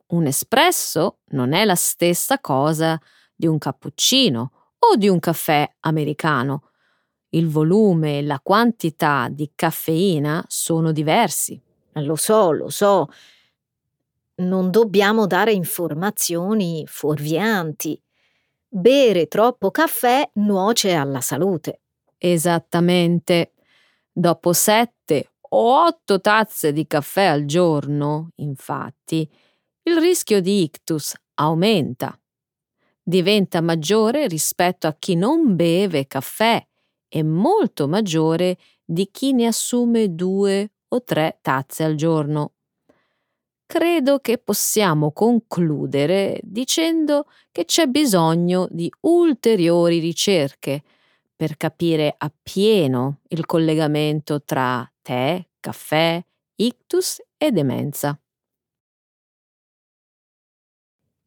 Un 0.08 0.26
espresso 0.26 1.20
non 1.32 1.52
è 1.52 1.66
la 1.66 1.76
stessa 1.76 2.40
cosa 2.40 3.00
di 3.36 3.46
un 3.46 3.58
cappuccino 3.58 4.52
o 4.80 4.96
di 4.96 5.10
un 5.10 5.20
caffè 5.20 5.70
americano. 5.82 6.70
Il 7.30 7.50
volume 7.50 8.20
e 8.20 8.22
la 8.22 8.40
quantità 8.42 9.28
di 9.30 9.52
caffeina 9.54 10.44
sono 10.48 10.94
diversi. 10.94 11.62
Lo 11.96 12.16
so, 12.16 12.52
lo 12.52 12.70
so. 12.70 13.08
Non 14.36 14.72
dobbiamo 14.72 15.28
dare 15.28 15.52
informazioni 15.52 16.86
fuorvianti. 16.88 18.02
Bere 18.66 19.28
troppo 19.28 19.72
caffè 19.72 20.30
nuoce 20.36 20.94
alla 20.94 21.22
salute. 21.22 21.82
Esattamente. 22.18 23.54
Dopo 24.12 24.54
sette 24.54 25.32
o 25.50 25.86
otto 25.86 26.22
tazze 26.22 26.72
di 26.72 26.88
caffè 26.88 27.26
al 27.26 27.46
giorno, 27.46 28.32
infatti, 28.36 29.30
il 29.88 29.98
rischio 30.00 30.42
di 30.42 30.64
ictus 30.64 31.16
aumenta. 31.36 32.20
Diventa 33.02 33.62
maggiore 33.62 34.28
rispetto 34.28 34.86
a 34.86 34.96
chi 35.00 35.16
non 35.16 35.56
beve 35.56 36.08
caffè 36.08 36.62
e 37.08 37.24
molto 37.24 37.88
maggiore 37.88 38.58
di 38.84 39.10
chi 39.10 39.32
ne 39.32 39.48
assume 39.48 40.14
due 40.14 40.72
o 40.90 41.04
tre 41.04 41.40
tazze 41.42 41.86
al 41.86 41.96
giorno. 41.96 42.52
Credo 43.66 44.20
che 44.20 44.38
possiamo 44.38 45.14
concludere 45.14 46.40
dicendo 46.44 47.26
che 47.52 47.64
c'è 47.64 47.88
bisogno 47.88 48.68
di 48.70 48.92
ulteriori 49.02 50.00
ricerche 50.00 50.84
per 51.34 51.56
capire 51.56 52.14
appieno 52.18 53.20
il 53.30 53.46
collegamento 53.46 54.44
tra 54.44 54.90
tè, 55.02 55.46
caffè, 55.62 56.22
ictus 56.56 57.22
e 57.38 57.52
demenza. 57.52 58.20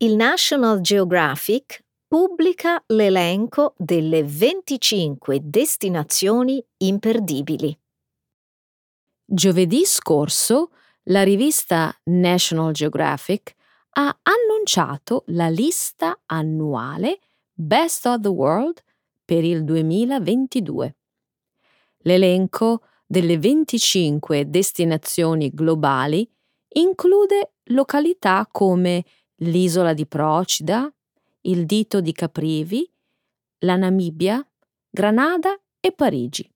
Il 0.02 0.16
National 0.16 0.80
Geographic 0.80 1.84
pubblica 2.08 2.82
l'elenco 2.86 3.74
delle 3.76 4.24
25 4.24 5.40
destinazioni 5.42 6.64
imperdibili. 6.78 7.78
Giovedì 9.22 9.84
scorso 9.84 10.70
la 11.02 11.22
rivista 11.22 11.94
National 12.04 12.72
Geographic 12.72 13.54
ha 13.90 14.18
annunciato 14.22 15.24
la 15.26 15.50
lista 15.50 16.18
annuale 16.24 17.18
Best 17.52 18.06
of 18.06 18.20
the 18.20 18.28
World 18.28 18.82
per 19.22 19.44
il 19.44 19.64
2022. 19.64 20.96
L'elenco 22.04 22.84
delle 23.06 23.36
25 23.36 24.48
destinazioni 24.48 25.50
globali 25.50 26.26
include 26.68 27.52
località 27.64 28.48
come 28.50 29.04
l'isola 29.40 29.92
di 29.92 30.06
Procida, 30.06 30.92
il 31.42 31.64
dito 31.66 32.00
di 32.00 32.12
Caprivi, 32.12 32.90
la 33.60 33.76
Namibia, 33.76 34.46
Granada 34.88 35.58
e 35.80 35.92
Parigi. 35.92 36.50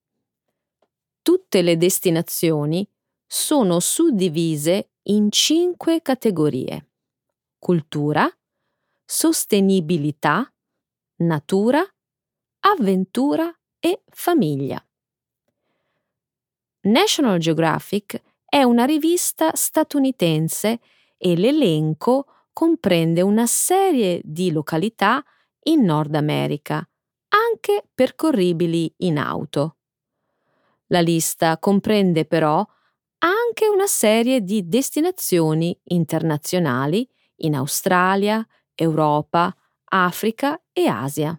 Tutte 1.22 1.62
le 1.62 1.76
destinazioni 1.76 2.86
sono 3.26 3.80
suddivise 3.80 4.90
in 5.04 5.30
cinque 5.30 6.02
categorie. 6.02 6.90
Cultura, 7.58 8.30
sostenibilità, 9.04 10.52
natura, 11.16 11.82
avventura 12.60 13.50
e 13.78 14.02
famiglia. 14.10 14.84
National 16.82 17.38
Geographic 17.38 18.20
è 18.44 18.62
una 18.62 18.84
rivista 18.84 19.54
statunitense 19.54 20.80
e 21.16 21.36
l'elenco 21.36 22.26
comprende 22.54 23.20
una 23.20 23.44
serie 23.44 24.22
di 24.24 24.50
località 24.50 25.22
in 25.64 25.82
Nord 25.82 26.14
America, 26.14 26.76
anche 27.28 27.84
percorribili 27.92 28.90
in 28.98 29.18
auto. 29.18 29.76
La 30.86 31.00
lista 31.00 31.58
comprende 31.58 32.24
però 32.24 32.64
anche 33.18 33.66
una 33.66 33.86
serie 33.86 34.40
di 34.42 34.68
destinazioni 34.68 35.78
internazionali 35.84 37.06
in 37.36 37.56
Australia, 37.56 38.46
Europa, 38.74 39.54
Africa 39.86 40.62
e 40.72 40.86
Asia. 40.86 41.38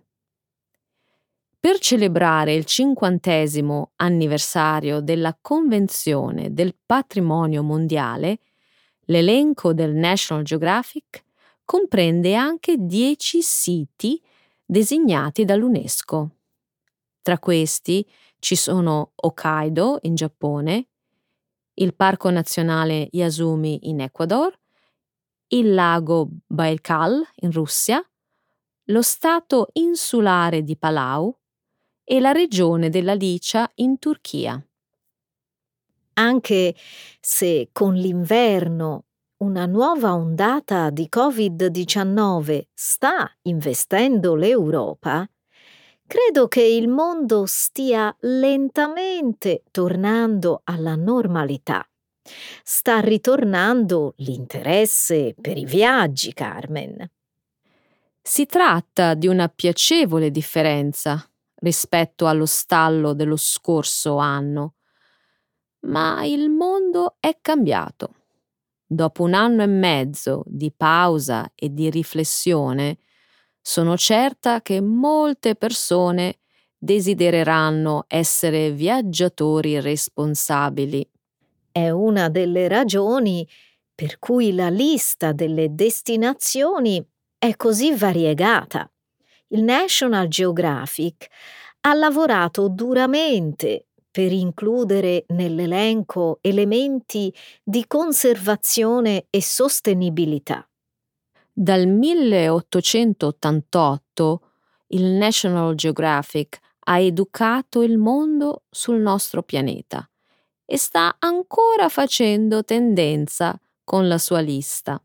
Per 1.59 1.79
celebrare 1.79 2.53
il 2.53 2.65
cinquantesimo 2.65 3.93
anniversario 3.95 4.99
della 4.99 5.37
Convenzione 5.39 6.53
del 6.53 6.75
Patrimonio 6.85 7.63
Mondiale, 7.63 8.39
l'elenco 9.05 9.73
del 9.73 9.93
National 9.93 10.43
Geographic 10.43 11.23
comprende 11.63 12.35
anche 12.35 12.75
dieci 12.77 13.41
siti 13.41 14.21
designati 14.63 15.45
dall'UNESCO. 15.45 16.29
Tra 17.21 17.39
questi 17.39 18.07
ci 18.39 18.55
sono 18.55 19.11
Hokkaido 19.15 19.99
in 20.03 20.15
Giappone, 20.15 20.87
il 21.75 21.95
Parco 21.95 22.29
Nazionale 22.29 23.07
Yasumi 23.11 23.89
in 23.89 24.01
Ecuador, 24.01 24.57
il 25.47 25.73
lago 25.73 26.29
Baikal 26.45 27.21
in 27.37 27.51
Russia, 27.51 28.03
lo 28.89 29.01
stato 29.01 29.69
insulare 29.73 30.61
di 30.61 30.77
Palau, 30.77 31.35
e 32.07 32.19
la 32.19 32.31
regione 32.31 32.89
della 32.89 33.15
Licia 33.15 33.69
in 33.75 33.97
Turchia. 33.97 34.63
Anche 36.17 36.75
se 37.19 37.69
con 37.73 37.93
l'inverno 37.93 39.05
una 39.37 39.65
nuova 39.65 40.13
ondata 40.13 40.89
di 40.89 41.09
Covid-19 41.13 42.67
sta 42.73 43.29
investendo 43.43 44.35
l'Europa, 44.35 45.27
credo 46.07 46.47
che 46.47 46.63
il 46.63 46.87
mondo 46.87 47.45
stia 47.45 48.15
lentamente 48.21 49.63
tornando 49.71 50.61
alla 50.63 50.95
normalità. 50.95 51.85
Sta 52.63 53.01
ritornando 53.01 54.13
l'interesse 54.17 55.35
per 55.39 55.57
i 55.57 55.65
viaggi, 55.65 56.33
Carmen. 56.33 57.11
Si 58.21 58.45
tratta 58.45 59.15
di 59.15 59.27
una 59.27 59.49
piacevole 59.49 60.31
differenza 60.31 61.29
rispetto 61.55 62.25
allo 62.25 62.45
stallo 62.45 63.13
dello 63.13 63.37
scorso 63.37 64.15
anno. 64.15 64.74
Ma 65.85 66.23
il 66.25 66.49
mondo 66.49 67.15
è 67.19 67.37
cambiato. 67.41 68.13
Dopo 68.85 69.23
un 69.23 69.33
anno 69.33 69.63
e 69.63 69.67
mezzo 69.67 70.43
di 70.45 70.71
pausa 70.75 71.51
e 71.55 71.73
di 71.73 71.89
riflessione, 71.89 72.99
sono 73.61 73.97
certa 73.97 74.61
che 74.61 74.79
molte 74.81 75.55
persone 75.55 76.39
desidereranno 76.77 78.05
essere 78.07 78.71
viaggiatori 78.71 79.79
responsabili. 79.79 81.07
È 81.71 81.89
una 81.89 82.29
delle 82.29 82.67
ragioni 82.67 83.47
per 83.93 84.19
cui 84.19 84.53
la 84.53 84.69
lista 84.69 85.31
delle 85.31 85.73
destinazioni 85.73 87.03
è 87.37 87.55
così 87.55 87.95
variegata 87.95 88.89
il 89.49 89.61
National 89.63 90.27
Geographic 90.27 91.27
ha 91.81 91.93
lavorato 91.93 92.67
duramente 92.67 93.87
per 94.15 94.31
includere 94.31 95.25
nell'elenco 95.33 96.37
elementi 96.39 97.35
di 97.61 97.85
conservazione 97.85 99.25
e 99.29 99.41
sostenibilità. 99.41 100.65
Dal 101.51 101.85
1888 101.85 104.41
il 104.87 105.03
National 105.03 105.75
Geographic 105.75 106.59
ha 106.85 106.97
educato 106.97 107.81
il 107.81 107.97
mondo 107.97 108.63
sul 108.69 109.01
nostro 109.01 109.43
pianeta 109.43 110.09
e 110.63 110.77
sta 110.77 111.17
ancora 111.19 111.89
facendo 111.89 112.63
tendenza 112.63 113.59
con 113.83 114.07
la 114.07 114.17
sua 114.17 114.39
lista. 114.39 114.97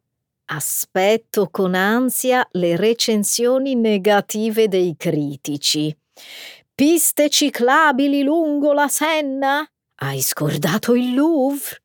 Aspetto 0.53 1.49
con 1.51 1.75
ansia 1.75 2.46
le 2.53 2.77
recensioni 2.77 3.75
negative 3.75 4.68
dei 4.68 4.94
critici. 4.96 5.92
Piste 6.81 7.29
ciclabili 7.29 8.23
lungo 8.23 8.73
la 8.73 8.88
Senna? 8.88 9.71
Hai 9.97 10.23
scordato 10.23 10.95
il 10.95 11.12
Louvre? 11.12 11.83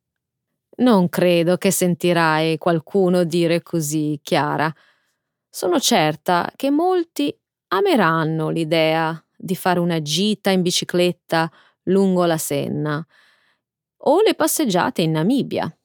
Non 0.78 1.10
credo 1.10 1.58
che 1.58 1.70
sentirai 1.70 2.58
qualcuno 2.58 3.26
dire 3.26 3.62
così, 3.62 4.18
Chiara. 4.24 4.74
Sono 5.50 5.82
certa 5.82 6.50
che 6.56 6.70
molti 6.70 7.38
ameranno 7.74 8.48
l'idea 8.48 9.22
di 9.36 9.54
fare 9.58 9.82
una 9.82 10.02
gita 10.02 10.50
in 10.52 10.62
bicicletta 10.62 11.52
lungo 11.90 12.24
la 12.24 12.38
Senna 12.38 13.06
o 13.98 14.22
le 14.22 14.34
passeggiate 14.34 15.02
in 15.02 15.12
Namibia. 15.12 15.78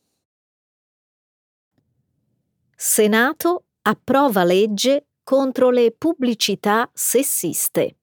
Senato 2.76 3.64
approva 3.82 4.44
legge 4.44 5.08
contro 5.24 5.70
le 5.70 5.90
pubblicità 5.90 6.88
sessiste. 6.94 7.96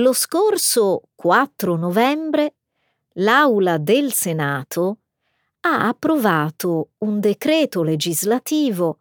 Lo 0.00 0.14
scorso 0.14 1.02
4 1.14 1.76
novembre 1.76 2.54
l'Aula 3.16 3.76
del 3.76 4.14
Senato 4.14 5.00
ha 5.60 5.88
approvato 5.88 6.92
un 6.98 7.20
decreto 7.20 7.82
legislativo 7.82 9.00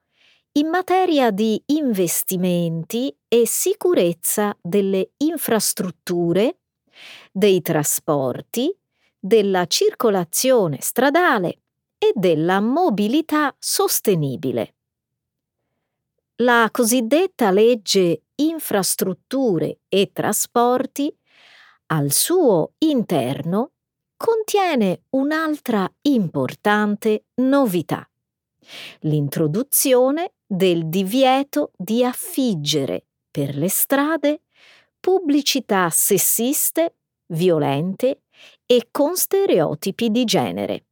in 0.54 0.68
materia 0.68 1.32
di 1.32 1.62
investimenti 1.68 3.16
e 3.30 3.48
sicurezza 3.48 4.58
delle 4.62 5.12
infrastrutture, 5.18 6.58
dei 7.32 7.62
trasporti, 7.62 8.76
della 9.18 9.68
circolazione 9.68 10.80
stradale 10.82 11.60
e 11.98 12.12
della 12.14 12.60
mobilità 12.60 13.56
sostenibile. 13.58 14.76
La 16.42 16.68
cosiddetta 16.70 17.52
legge 17.52 18.24
infrastrutture 18.42 19.80
e 19.88 20.12
trasporti 20.14 21.14
al 21.88 22.12
suo 22.12 22.74
interno 22.80 23.74
contiene 24.16 25.04
un'altra 25.12 25.90
importante 26.02 27.26
novità, 27.36 28.08
l'introduzione 29.02 30.34
del 30.46 30.88
divieto 30.90 31.72
di 31.78 32.04
affiggere 32.04 33.06
per 33.32 33.56
le 33.56 33.70
strade 33.70 34.42
pubblicità 35.00 35.90
sessiste, 35.90 36.98
violente 37.28 38.24
e 38.66 38.88
con 38.92 39.16
stereotipi 39.16 40.10
di 40.10 40.26
genere. 40.26 40.86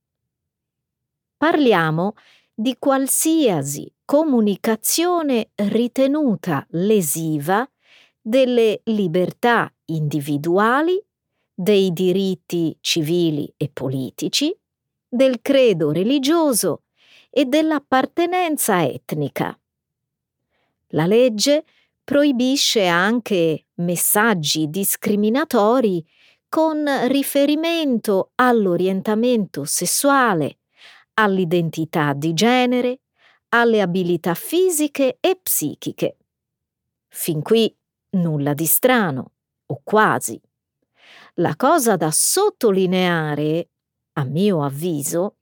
Parliamo 1.36 2.13
di 2.53 2.75
qualsiasi 2.79 3.91
comunicazione 4.08 5.50
ritenuta 5.56 6.65
lesiva 6.70 7.70
delle 8.22 8.80
libertà 8.86 9.70
individuali, 9.88 10.98
dei 11.54 11.91
diritti 11.91 12.78
civili 12.80 13.54
e 13.58 13.70
politici, 13.70 14.58
del 15.10 15.41
credo 15.41 15.91
religioso 15.91 16.84
e 17.30 17.43
dell'appartenenza 17.43 18.82
etnica. 18.82 19.60
La 20.91 21.06
legge 21.06 21.65
proibisce 22.02 22.86
anche 22.86 23.65
messaggi 23.76 24.70
discriminatori 24.70 26.02
con 26.48 26.86
riferimento 27.10 28.32
all'orientamento 28.36 29.65
sessuale, 29.65 30.60
all'identità 31.15 32.13
di 32.13 32.32
genere, 32.32 33.02
alle 33.49 33.81
abilità 33.81 34.33
fisiche 34.33 35.17
e 35.19 35.39
psichiche. 35.41 36.17
Fin 37.07 37.41
qui 37.41 37.73
nulla 38.12 38.53
di 38.53 38.65
strano, 38.65 39.31
o 39.67 39.81
quasi. 39.83 40.39
La 41.36 41.55
cosa 41.55 41.95
da 41.95 42.10
sottolineare, 42.12 43.69
a 44.13 44.23
mio 44.23 44.63
avviso, 44.63 45.38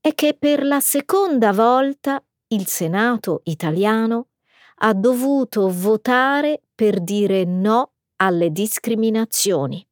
è 0.00 0.14
che 0.14 0.34
per 0.34 0.64
la 0.64 0.80
seconda 0.80 1.52
volta 1.52 2.22
il 2.48 2.66
Senato 2.66 3.42
italiano 3.44 4.28
ha 4.76 4.94
dovuto 4.94 5.68
votare 5.70 6.62
per 6.74 7.00
dire 7.00 7.44
no 7.44 7.92
alle 8.16 8.50
discriminazioni, 8.50 9.86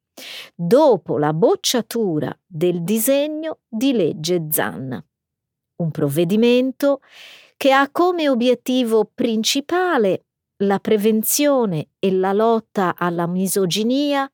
dopo 0.55 1.19
la 1.19 1.33
bocciatura 1.33 2.37
del 2.47 2.83
disegno 2.83 3.59
di 3.69 3.93
legge 3.93 4.47
Zan 4.51 5.05
un 5.77 5.91
provvedimento 5.91 7.01
che 7.57 7.73
ha 7.73 7.91
come 7.91 8.29
obiettivo 8.29 9.11
principale 9.13 10.27
la 10.59 10.79
prevenzione 10.79 11.91
e 11.99 12.13
la 12.13 12.33
lotta 12.33 12.95
alla 12.97 13.27
misoginia, 13.27 14.31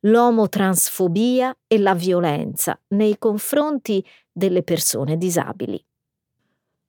l'omotransfobia 0.00 1.56
e 1.66 1.78
la 1.78 1.94
violenza 1.94 2.80
nei 2.88 3.18
confronti 3.18 4.04
delle 4.30 4.62
persone 4.62 5.16
disabili. 5.16 5.82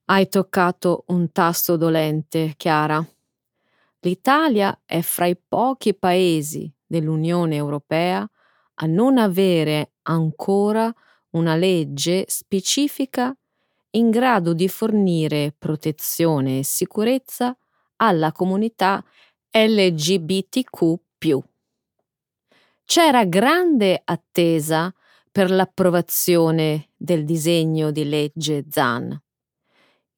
Hai 0.06 0.28
toccato 0.28 1.04
un 1.08 1.30
tasto 1.32 1.76
dolente, 1.76 2.54
Chiara. 2.56 3.04
L'Italia 4.00 4.80
è 4.84 5.00
fra 5.00 5.26
i 5.26 5.36
pochi 5.36 5.94
paesi 5.94 6.72
dell'Unione 6.86 7.56
Europea 7.56 8.28
a 8.80 8.86
non 8.86 9.18
avere 9.18 9.94
ancora 10.02 10.92
una 11.30 11.56
legge 11.56 12.24
specifica 12.28 13.36
in 13.98 14.10
grado 14.10 14.54
di 14.54 14.68
fornire 14.68 15.54
protezione 15.56 16.60
e 16.60 16.64
sicurezza 16.64 17.56
alla 17.96 18.32
comunità 18.32 19.04
LGBTQ. 19.50 20.94
C'era 22.84 23.24
grande 23.24 24.00
attesa 24.02 24.94
per 25.30 25.50
l'approvazione 25.50 26.90
del 26.96 27.24
disegno 27.24 27.90
di 27.90 28.08
legge 28.08 28.64
ZAN. 28.68 29.20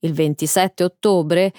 Il 0.01 0.13
27 0.13 0.85
ottobre, 0.85 1.53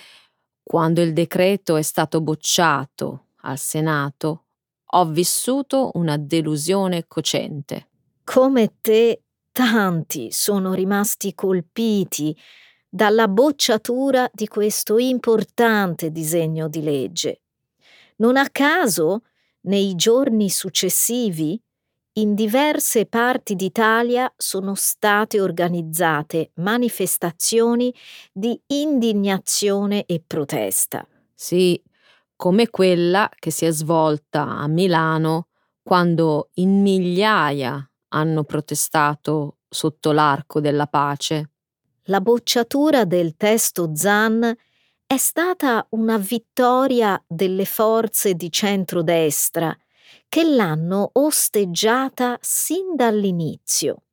quando 0.64 1.02
il 1.02 1.14
decreto 1.14 1.76
è 1.76 1.82
stato 1.82 2.22
bocciato 2.22 3.26
al 3.42 3.58
Senato, 3.58 4.46
ho 4.94 5.06
vissuto 5.06 5.92
una 5.96 6.18
delusione 6.18 7.08
cocente. 7.08 7.90
Come 8.24 8.76
te 8.80 9.24
tanti 9.52 10.32
sono 10.32 10.74
rimasti 10.74 11.34
colpiti 11.34 12.36
dalla 12.90 13.28
bocciatura 13.28 14.30
di 14.34 14.48
questo 14.48 14.98
importante 14.98 16.12
disegno 16.12 16.68
di 16.68 16.82
legge. 16.82 17.42
Non 18.18 18.38
a 18.38 18.50
caso, 18.50 19.24
nei 19.62 19.96
giorni 19.96 20.50
successivi, 20.50 21.62
in 22.16 22.36
diverse 22.36 23.06
parti 23.06 23.56
d'Italia 23.56 24.32
sono 24.36 24.76
state 24.76 25.40
organizzate 25.40 26.52
manifestazioni 26.56 27.94
di 28.34 28.60
indignazione 28.68 30.06
e 30.06 30.22
protesta. 30.26 31.08
Sì, 31.34 31.82
come 32.36 32.70
quella 32.70 33.30
che 33.40 33.50
si 33.50 33.66
è 33.66 33.72
svolta 33.72 34.46
a 34.46 34.68
Milano 34.68 35.48
quando 35.82 36.50
in 36.56 36.82
migliaia 36.82 37.90
hanno 38.14 38.44
protestato 38.44 39.58
sotto 39.68 40.12
l'arco 40.12 40.60
della 40.60 40.88
pace. 40.88 41.50
La 42.06 42.22
bocciatura 42.22 43.06
del 43.06 43.36
testo 43.38 43.92
Zan 43.94 44.56
è 45.06 45.18
stata 45.18 45.86
una 45.90 46.18
vittoria 46.18 47.22
delle 47.28 47.66
forze 47.66 48.34
di 48.34 48.52
centrodestra 48.52 49.76
che 50.28 50.44
l'hanno 50.44 51.10
osteggiata 51.14 52.38
sin 52.42 52.96
dall'inizio. 52.96 54.04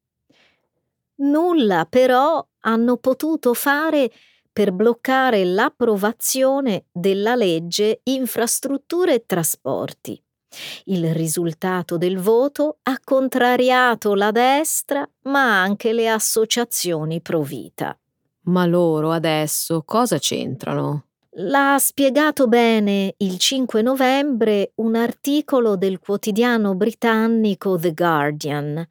Nulla 1.17 1.87
però 1.89 2.45
hanno 2.61 2.97
potuto 2.97 3.55
fare 3.55 4.11
per 4.53 4.73
bloccare 4.73 5.45
l'approvazione 5.45 6.87
della 6.91 7.37
legge 7.37 8.01
infrastrutture 8.05 9.15
e 9.15 9.25
trasporti. 9.27 10.21
Il 10.85 11.13
risultato 11.15 11.99
del 11.99 12.19
voto 12.19 12.79
ha 12.85 12.99
contrariato 13.03 14.15
la 14.15 14.31
destra, 14.31 15.09
ma 15.25 15.61
anche 15.61 15.93
le 15.93 16.09
associazioni 16.09 17.21
pro 17.21 17.43
vita. 17.43 17.99
Ma 18.45 18.65
loro 18.65 19.11
adesso 19.13 19.83
cosa 19.85 20.19
c'entrano? 20.19 21.05
L'ha 21.41 21.77
spiegato 21.79 22.49
bene 22.49 23.15
il 23.19 23.39
5 23.39 23.83
novembre 23.83 24.73
un 24.77 24.97
articolo 24.97 25.77
del 25.77 26.01
quotidiano 26.01 26.75
britannico 26.75 27.79
The 27.79 27.93
Guardian. 27.93 28.89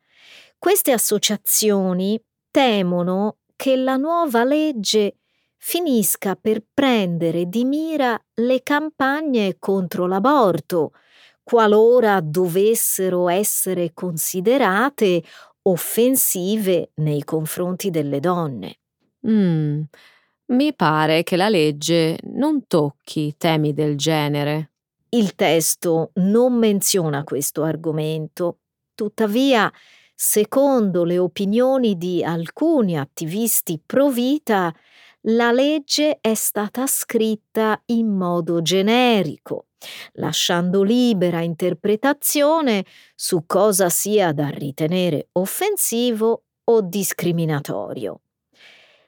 Queste 0.57 0.91
associazioni 0.91 2.21
temono 2.51 3.37
che 3.55 3.75
la 3.75 3.97
nuova 3.97 4.43
legge 4.43 5.17
finisca 5.57 6.35
per 6.35 6.63
prendere 6.73 7.47
di 7.47 7.65
mira 7.65 8.17
le 8.35 8.61
campagne 8.63 9.57
contro 9.59 10.05
l'aborto, 10.05 10.91
qualora 11.47 12.19
dovessero 12.19 13.29
essere 13.29 13.91
considerate 13.93 15.23
offensive 15.61 16.91
nei 16.95 17.23
confronti 17.23 17.89
delle 17.89 18.19
donne. 18.19 18.79
Mm, 19.25 19.81
mi 20.47 20.75
pare 20.75 21.23
che 21.23 21.37
la 21.37 21.47
legge 21.47 22.19
non 22.23 22.67
tocchi 22.67 23.35
temi 23.37 23.71
del 23.71 23.95
genere. 23.95 24.71
Il 25.07 25.35
testo 25.35 26.11
non 26.15 26.55
menziona 26.55 27.23
questo 27.23 27.63
argomento, 27.63 28.57
tuttavia, 28.93 29.71
secondo 30.13 31.05
le 31.05 31.17
opinioni 31.17 31.97
di 31.97 32.25
alcuni 32.25 32.99
attivisti 32.99 33.81
pro 33.85 34.09
vita, 34.09 34.75
la 35.29 35.53
legge 35.53 36.17
è 36.19 36.33
stata 36.33 36.85
scritta 36.87 37.81
in 37.85 38.09
modo 38.09 38.61
generico, 38.61 39.66
lasciando 40.13 40.83
libera 40.83 41.41
interpretazione 41.41 42.85
su 43.15 43.43
cosa 43.45 43.89
sia 43.89 44.31
da 44.33 44.49
ritenere 44.49 45.29
offensivo 45.33 46.43
o 46.63 46.81
discriminatorio. 46.81 48.21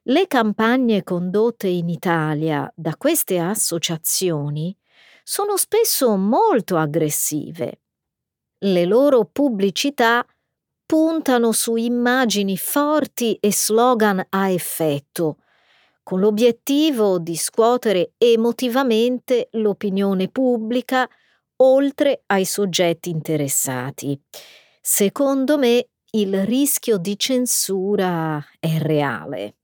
Le 0.04 0.28
campagne 0.28 1.04
condotte 1.04 1.68
in 1.68 1.90
Italia 1.90 2.72
da 2.76 2.96
queste 2.98 3.38
associazioni 3.38 4.76
sono 5.24 5.58
spesso 5.58 6.16
molto 6.16 6.78
aggressive. 6.78 7.82
Le 8.58 8.86
loro 8.86 9.26
pubblicità 9.26 10.26
puntano 10.86 11.52
su 11.52 11.76
immagini 11.76 12.58
forti 12.58 13.36
e 13.40 13.54
slogan 13.54 14.26
a 14.30 14.50
effetto, 14.50 15.38
con 16.10 16.22
l'obiettivo 16.22 17.20
di 17.20 17.36
scuotere 17.36 18.14
emotivamente 18.18 19.50
l'opinione 19.52 20.28
pubblica 20.28 21.08
oltre 21.58 22.24
ai 22.26 22.46
soggetti 22.46 23.12
interessati. 23.12 24.20
Secondo 24.82 25.60
me 25.60 25.90
il 26.14 26.48
rischio 26.48 26.98
di 26.98 27.16
censura 27.16 28.44
è 28.58 28.80
reale. 28.80 29.58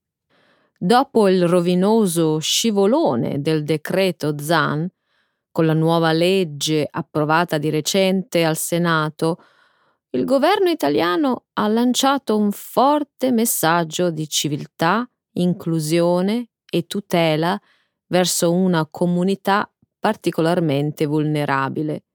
Dopo 0.77 1.27
il 1.29 1.47
rovinoso 1.47 2.37
scivolone 2.37 3.41
del 3.41 3.63
decreto 3.63 4.37
Zan, 4.37 4.87
con 5.51 5.65
la 5.65 5.73
nuova 5.73 6.11
legge 6.11 6.87
approvata 6.87 7.57
di 7.57 7.71
recente 7.71 8.45
al 8.45 8.55
Senato, 8.55 9.43
il 10.11 10.25
governo 10.25 10.69
italiano 10.69 11.45
ha 11.53 11.67
lanciato 11.67 12.37
un 12.37 12.51
forte 12.51 13.31
messaggio 13.31 14.11
di 14.11 14.29
civiltà, 14.29 15.09
inclusione 15.35 16.49
e 16.69 16.85
tutela 16.85 17.59
verso 18.07 18.51
una 18.51 18.85
comunità 18.85 19.71
particolarmente 19.99 21.05
vulnerabile. 21.05 22.05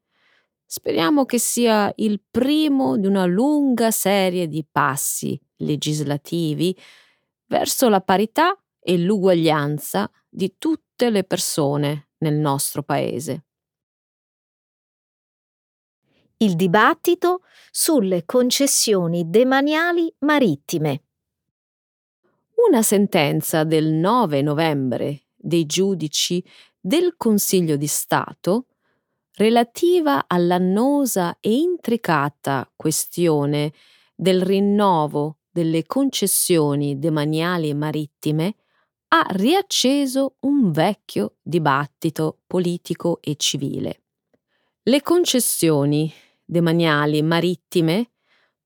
Speriamo 0.64 1.24
che 1.24 1.38
sia 1.38 1.92
il 1.96 2.22
primo 2.30 2.96
di 2.96 3.06
una 3.06 3.24
lunga 3.24 3.90
serie 3.90 4.46
di 4.46 4.64
passi 4.70 5.40
legislativi 5.56 6.76
verso 7.46 7.88
la 7.88 8.00
parità 8.00 8.56
e 8.78 8.96
l'uguaglianza 8.98 10.11
di 10.28 10.54
tutte 10.59 11.11
le 11.11 11.24
persone 11.24 12.11
nel 12.18 12.35
nostro 12.35 12.83
Paese 12.83 13.44
il 16.42 16.56
dibattito 16.56 17.42
sulle 17.70 18.24
concessioni 18.24 19.28
demaniali 19.28 20.12
marittime. 20.20 21.02
Una 22.68 22.83
sentenza 22.83 23.64
del 23.64 23.87
9 23.87 24.42
novembre 24.42 25.23
dei 25.35 25.64
giudici 25.66 26.44
del 26.79 27.14
Consiglio 27.16 27.77
di 27.77 27.87
Stato 27.87 28.66
relativa 29.37 30.25
all'annosa 30.27 31.38
e 31.40 31.53
intricata 31.53 32.70
questione 32.77 33.73
del 34.14 34.42
rinnovo 34.42 35.38
delle 35.51 35.85
concessioni 35.87 36.99
demaniali 36.99 37.73
marittime 37.73 38.57
ha 39.09 39.27
riacceso 39.31 40.37
un 40.40 40.70
vecchio 40.70 41.37
dibattito 41.40 42.40
politico 42.46 43.18
e 43.23 43.37
civile. 43.37 44.03
Le 44.83 45.01
concessioni 45.03 46.12
demaniali 46.44 47.23
marittime 47.23 48.11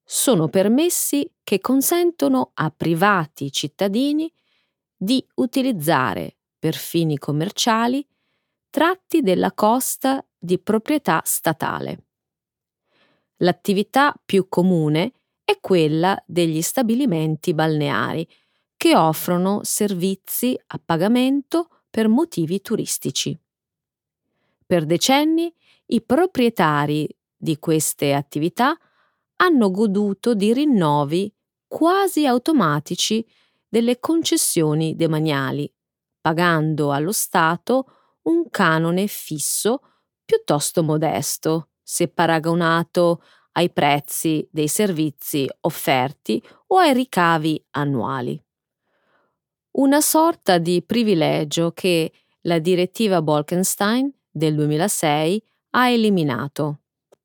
sono 0.02 0.48
permessi 0.48 1.30
che 1.44 1.61
consentono 1.61 2.50
a 2.54 2.70
privati 2.70 3.52
cittadini 3.52 4.33
di 4.96 5.24
utilizzare 5.35 6.37
per 6.59 6.74
fini 6.74 7.18
commerciali 7.18 8.04
tratti 8.70 9.20
della 9.20 9.52
costa 9.52 10.24
di 10.37 10.59
proprietà 10.59 11.20
statale. 11.24 12.07
L'attività 13.38 14.14
più 14.24 14.48
comune 14.48 15.12
è 15.44 15.59
quella 15.61 16.20
degli 16.26 16.62
stabilimenti 16.62 17.52
balneari 17.52 18.26
che 18.76 18.96
offrono 18.96 19.61
servizi 19.62 20.59
a 20.68 20.80
pagamento 20.83 21.68
per 21.90 22.09
motivi 22.09 22.61
turistici. 22.61 23.38
Per 24.66 24.87
decenni 24.87 25.52
i 25.87 26.00
proprietari 26.00 27.09
di 27.37 27.59
queste 27.59 28.14
attività 28.14 28.76
hanno 29.37 29.70
goduto 29.70 30.35
di 30.35 30.52
rinnovi 30.52 31.33
quasi 31.74 32.24
automatici 32.24 33.26
delle 33.68 33.98
concessioni 33.98 34.94
demaniali, 34.94 35.68
pagando 36.20 36.92
allo 36.92 37.10
Stato 37.10 38.18
un 38.22 38.48
canone 38.48 39.08
fisso 39.08 39.80
piuttosto 40.24 40.84
modesto 40.84 41.70
se 41.82 42.06
paragonato 42.06 43.24
ai 43.54 43.72
prezzi 43.72 44.46
dei 44.52 44.68
servizi 44.68 45.48
offerti 45.62 46.40
o 46.68 46.78
ai 46.78 46.94
ricavi 46.94 47.60
annuali. 47.70 48.40
Una 49.72 50.00
sorta 50.00 50.58
di 50.58 50.80
privilegio 50.80 51.72
che 51.72 52.12
la 52.42 52.60
direttiva 52.60 53.20
Bolkenstein 53.20 54.14
del 54.30 54.54
2006 54.54 55.44
ha 55.70 55.88
eliminato 55.88 56.82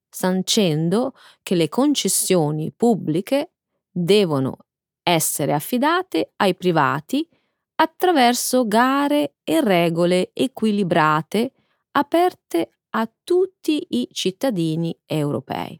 sancendo 0.09 1.13
che 1.43 1.53
le 1.53 1.69
concessioni 1.69 2.71
pubbliche 2.71 3.51
devono 3.91 4.57
essere 5.03 5.53
affidate 5.53 6.33
ai 6.37 6.55
privati 6.55 7.27
attraverso 7.75 8.67
gare 8.67 9.35
e 9.43 9.61
regole 9.61 10.31
equilibrate 10.33 11.53
aperte 11.91 12.71
a 12.91 13.09
tutti 13.23 13.85
i 13.89 14.07
cittadini 14.11 14.97
europei. 15.05 15.79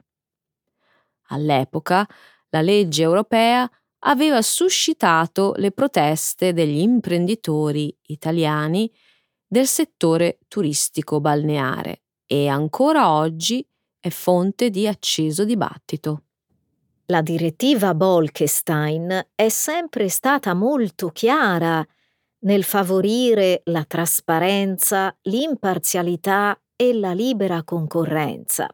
All'epoca 1.28 2.08
la 2.50 2.62
legge 2.62 3.04
europea 3.04 3.69
aveva 4.04 4.41
suscitato 4.41 5.54
le 5.58 5.72
proteste 5.72 6.54
degli 6.54 6.80
imprenditori 6.80 7.95
italiani 8.08 8.91
del 9.45 9.67
settore 9.67 10.39
turistico 10.48 11.19
balneare 11.19 12.04
e 12.26 12.48
ancora 12.48 13.12
oggi 13.12 13.67
è 14.00 14.10
fonte 14.10 14.69
di 14.69 14.88
acceso 14.88 15.43
dibattito. 15.43 16.24
La 17.12 17.22
direttiva 17.22 17.95
Bolkestein 17.95 19.30
è 19.34 19.50
sempre 19.50 20.10
stata 20.10 20.54
molto 20.54 21.10
chiara 21.10 21.84
nel 22.41 22.63
favorire 22.63 23.62
la 23.65 23.84
trasparenza, 23.84 25.17
l'imparzialità 25.24 26.56
e 26.76 26.93
la 26.93 27.13
libera 27.13 27.63
concorrenza. 27.63 28.67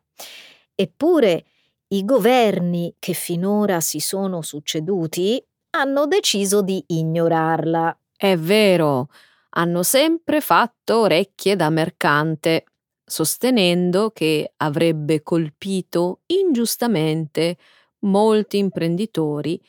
Eppure 0.75 1.45
i 1.87 2.03
governi 2.03 2.93
che 2.99 3.13
finora 3.13 3.79
si 3.79 4.01
sono 4.01 4.41
succeduti 4.41 5.41
hanno 5.69 6.05
deciso 6.05 6.61
di 6.61 6.83
ignorarla. 6.87 7.97
È 8.17 8.35
vero, 8.35 9.07
hanno 9.51 9.81
sempre 9.81 10.41
fatto 10.41 10.99
orecchie 10.99 11.55
da 11.55 11.69
mercante 11.69 12.65
sostenendo 13.05 14.11
che 14.11 14.51
avrebbe 14.57 15.21
colpito 15.21 16.21
ingiustamente 16.25 17.55
molti 18.05 18.57
imprenditori 18.57 19.61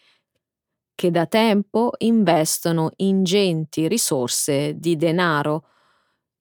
che 0.95 1.11
da 1.11 1.27
tempo 1.27 1.93
investono 1.99 2.91
ingenti 2.97 3.87
risorse 3.87 4.79
di 4.79 4.97
denaro. 4.97 5.67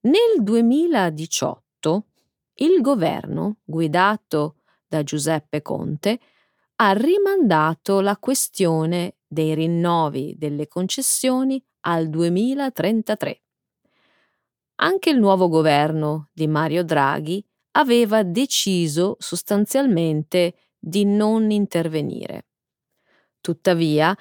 Nel 0.02 0.42
2018 0.42 2.06
il 2.60 2.80
governo, 2.80 3.58
guidato 3.66 4.58
da 4.88 5.04
Giuseppe 5.04 5.62
Conte, 5.62 6.20
ha 6.78 6.92
rimandato 6.94 8.00
la 8.00 8.18
questione 8.18 9.18
dei 9.28 9.54
rinnovi 9.54 10.36
delle 10.38 10.68
concessioni 10.68 11.62
al 11.82 12.10
2033. 12.10 13.42
Anche 14.78 15.10
il 15.10 15.20
nuovo 15.20 15.48
governo 15.48 16.30
di 16.34 16.48
Mario 16.48 16.84
Draghi 16.84 17.46
aveva 17.72 18.24
deciso 18.24 19.16
sostanzialmente 19.20 20.65
di 20.88 21.04
non 21.04 21.50
intervenire. 21.50 22.46
Tuttavia, 23.42 24.16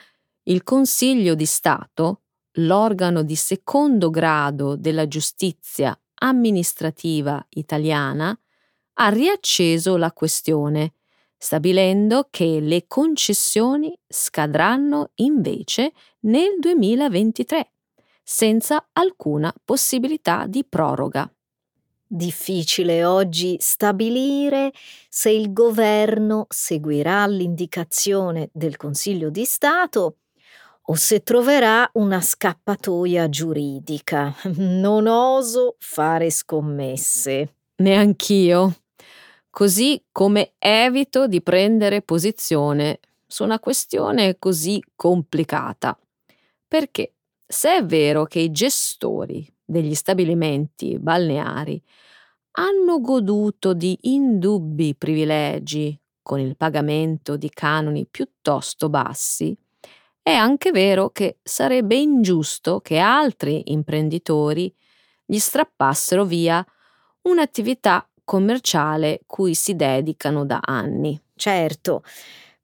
il 0.45 0.63
Consiglio 0.63 1.35
di 1.35 1.45
Stato, 1.45 2.23
l'organo 2.59 3.23
di 3.23 3.37
secondo 3.37 4.09
grado 4.09 4.75
della 4.75 5.07
giustizia 5.07 5.99
amministrativa 6.21 7.45
italiana, 7.51 8.39
ha 8.95 9.09
riacceso 9.09 9.97
la 9.99 10.13
questione, 10.13 10.95
stabilendo 11.37 12.29
che 12.31 12.61
le 12.61 12.87
concessioni 12.87 13.95
scadranno 14.07 15.11
invece 15.17 15.93
nel 16.21 16.59
2023 16.59 17.73
senza 18.23 18.89
alcuna 18.93 19.53
possibilità 19.63 20.47
di 20.47 20.65
proroga. 20.65 21.31
Difficile 22.15 23.05
oggi 23.05 23.57
stabilire 23.59 24.71
se 25.09 25.31
il 25.31 25.53
governo 25.53 26.47
seguirà 26.49 27.27
l'indicazione 27.27 28.51
del 28.53 28.77
Consiglio 28.77 29.31
di 29.31 29.45
Stato 29.45 30.19
o 30.83 30.95
se 30.95 31.25
troverà 31.25 31.91
una 31.95 32.21
scappatoia 32.21 33.29
giuridica. 33.29 34.33
Non 34.59 35.09
oso 35.09 35.75
fare 35.81 36.31
scommesse. 36.31 37.57
Neanch'io. 37.79 38.77
Così 39.51 40.01
come 40.13 40.53
evito 40.59 41.27
di 41.27 41.43
prendere 41.43 42.01
posizione 42.01 43.01
su 43.27 43.43
una 43.43 43.59
questione 43.59 44.39
così 44.39 44.81
complicata. 44.95 45.99
Perché 46.69 47.15
Se 47.45 47.77
è 47.77 47.85
vero 47.85 48.25
che 48.25 48.39
i 48.39 48.53
gestori 48.53 49.54
degli 49.65 49.95
stabilimenti 49.95 50.99
balneari 50.99 51.83
hanno 52.57 53.01
goduto 53.01 53.75
di 53.75 53.97
indubbi 54.03 54.95
privilegi 54.95 55.99
con 56.23 56.39
il 56.41 56.57
pagamento 56.57 57.37
di 57.37 57.51
canoni 57.51 58.07
piuttosto 58.07 58.89
bassi, 58.89 59.57
è 60.23 60.33
anche 60.33 60.71
vero 60.71 61.11
che 61.11 61.39
sarebbe 61.43 61.97
ingiusto 61.97 62.81
che 62.81 62.99
altri 62.99 63.73
imprenditori 63.73 64.75
gli 65.25 65.39
strappassero 65.39 66.25
via 66.25 66.65
un'attività 67.23 68.09
commerciale 68.25 69.21
cui 69.27 69.55
si 69.55 69.75
dedicano 69.77 70.47
da 70.47 70.61
anni. 70.63 71.21
Certo, 71.35 72.03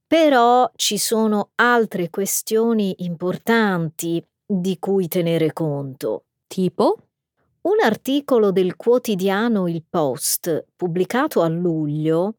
però 0.07 0.71
ci 0.77 0.97
sono 0.99 1.51
altre 1.57 2.09
questioni 2.11 2.95
importanti 2.99 4.25
di 4.47 4.79
cui 4.79 5.07
tenere 5.09 5.53
conto. 5.53 6.25
Tipo? 6.51 6.97
Un 7.61 7.77
articolo 7.81 8.51
del 8.51 8.75
quotidiano 8.75 9.69
Il 9.69 9.85
Post, 9.89 10.67
pubblicato 10.75 11.43
a 11.43 11.49
luglio, 11.49 12.39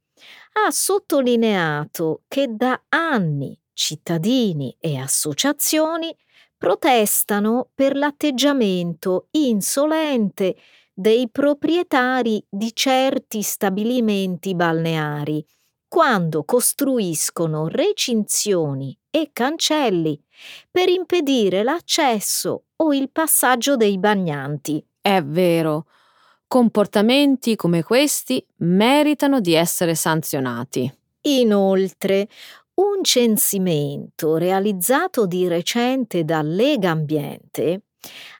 ha 0.66 0.70
sottolineato 0.70 2.24
che 2.28 2.48
da 2.50 2.84
anni 2.90 3.58
cittadini 3.72 4.76
e 4.82 4.98
associazioni 4.98 6.14
protestano 6.58 7.70
per 7.74 7.96
l'atteggiamento 7.96 9.30
insolente 9.32 10.58
dei 10.94 11.30
proprietari 11.30 12.46
di 12.50 12.72
certi 12.76 13.42
stabilimenti 13.42 14.54
balneari 14.54 15.46
quando 15.92 16.46
costruiscono 16.46 17.68
recinzioni 17.68 18.98
e 19.10 19.32
cancelli 19.34 20.18
per 20.72 20.88
impedire 20.88 21.64
l'accesso 21.64 22.68
o 22.78 22.94
il 22.94 23.10
passaggio 23.12 23.76
dei 23.76 23.98
bagnanti. 23.98 24.82
È 25.02 25.22
vero. 25.22 25.88
Comportamenti 26.48 27.58
come 27.58 27.84
questi 27.84 28.42
meritano 28.60 29.42
di 29.42 29.54
essere 29.54 29.94
sanzionati. 29.94 30.90
Inoltre, 31.24 32.30
un 32.76 33.04
censimento 33.04 34.38
realizzato 34.38 35.26
di 35.26 35.46
recente 35.50 36.24
da 36.24 36.42
Lega 36.42 36.92
Ambiente 36.92 37.82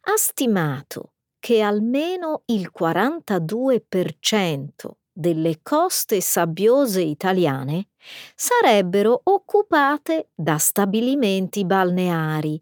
ha 0.04 0.16
stimato 0.16 1.16
che 1.38 1.60
almeno 1.60 2.44
il 2.46 2.72
42% 2.74 5.00
delle 5.22 5.60
coste 5.64 6.20
sabbiose 6.20 7.02
italiane 7.02 7.88
sarebbero 8.36 9.22
occupate 9.24 10.32
da 10.36 10.58
stabilimenti 10.58 11.64
balneari, 11.64 12.62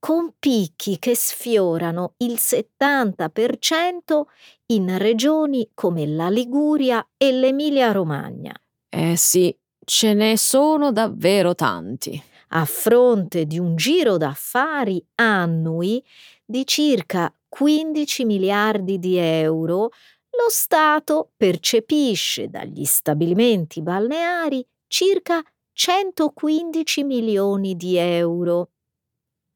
con 0.00 0.32
picchi 0.38 0.98
che 0.98 1.14
sfiorano 1.14 2.14
il 2.18 2.38
70% 2.38 4.22
in 4.66 4.98
regioni 4.98 5.70
come 5.74 6.06
la 6.06 6.28
Liguria 6.30 7.06
e 7.16 7.30
l'Emilia-Romagna. 7.30 8.54
Eh 8.88 9.16
sì, 9.16 9.54
ce 9.84 10.14
ne 10.14 10.36
sono 10.36 10.90
davvero 10.90 11.54
tanti. 11.54 12.20
A 12.52 12.64
fronte 12.64 13.44
di 13.44 13.58
un 13.58 13.76
giro 13.76 14.16
d'affari 14.16 15.04
annui 15.16 16.02
di 16.44 16.66
circa 16.66 17.32
15 17.48 18.24
miliardi 18.24 18.98
di 18.98 19.16
euro, 19.16 19.90
lo 20.40 20.48
Stato 20.48 21.32
percepisce 21.36 22.48
dagli 22.48 22.86
stabilimenti 22.86 23.82
balneari 23.82 24.66
circa 24.86 25.42
115 25.72 27.04
milioni 27.04 27.76
di 27.76 27.96
euro. 27.98 28.70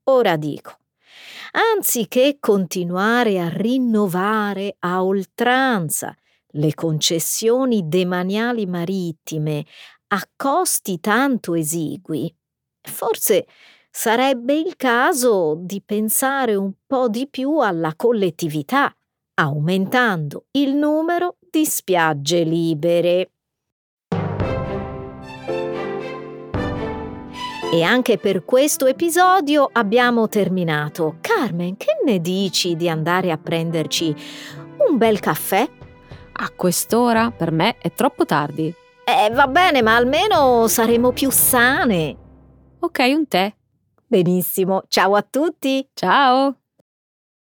Ora 0.05 0.37
dico, 0.37 0.79
anziché 1.53 2.37
continuare 2.39 3.41
a 3.41 3.49
rinnovare 3.49 4.77
a 4.81 5.03
oltranza 5.03 6.15
le 6.49 6.75
concessioni 6.75 7.89
demaniali 7.89 8.67
marittime 8.67 9.65
a 10.09 10.23
costi 10.37 11.01
tanto 11.01 11.55
esigui, 11.55 12.33
forse 12.83 13.47
sarebbe 13.91 14.55
il 14.55 14.77
caso 14.77 15.57
di 15.59 15.81
pensare 15.83 16.55
un 16.55 16.73
po' 16.87 17.09
di 17.09 17.27
più 17.27 17.59
alla 17.59 17.95
collettività, 17.97 18.95
aumentando 19.35 20.47
il 20.53 20.75
numero 20.75 21.37
di 21.51 21.65
spiagge 21.65 22.43
libere. 22.43 23.31
E 27.73 27.83
anche 27.83 28.19
per 28.19 28.45
questo 28.45 28.87
episodio 28.87 29.69
abbiamo 29.73 30.29
terminato. 30.29 31.17
Carmen, 31.21 31.77
che 31.77 31.99
ne 32.05 32.21
dici 32.21 32.77
di 32.77 32.89
andare 32.89 33.33
a 33.33 33.39
prenderci 33.39 34.15
un 34.89 34.97
bel 34.97 35.19
caffè? 35.19 35.69
A 36.37 36.51
quest'ora 36.55 37.33
per 37.33 37.51
me 37.51 37.77
è 37.79 37.93
troppo 37.93 38.25
tardi. 38.25 38.73
Eh, 39.05 39.31
va 39.33 39.49
bene, 39.49 39.83
ma 39.83 39.97
almeno 39.97 40.69
saremo 40.69 41.11
più 41.13 41.31
sane. 41.31 42.17
Ok, 42.79 42.99
un 43.09 43.27
tè. 43.27 43.53
Benissimo, 44.07 44.85
ciao 44.89 45.17
a 45.17 45.23
tutti. 45.29 45.89
Ciao. 45.95 46.64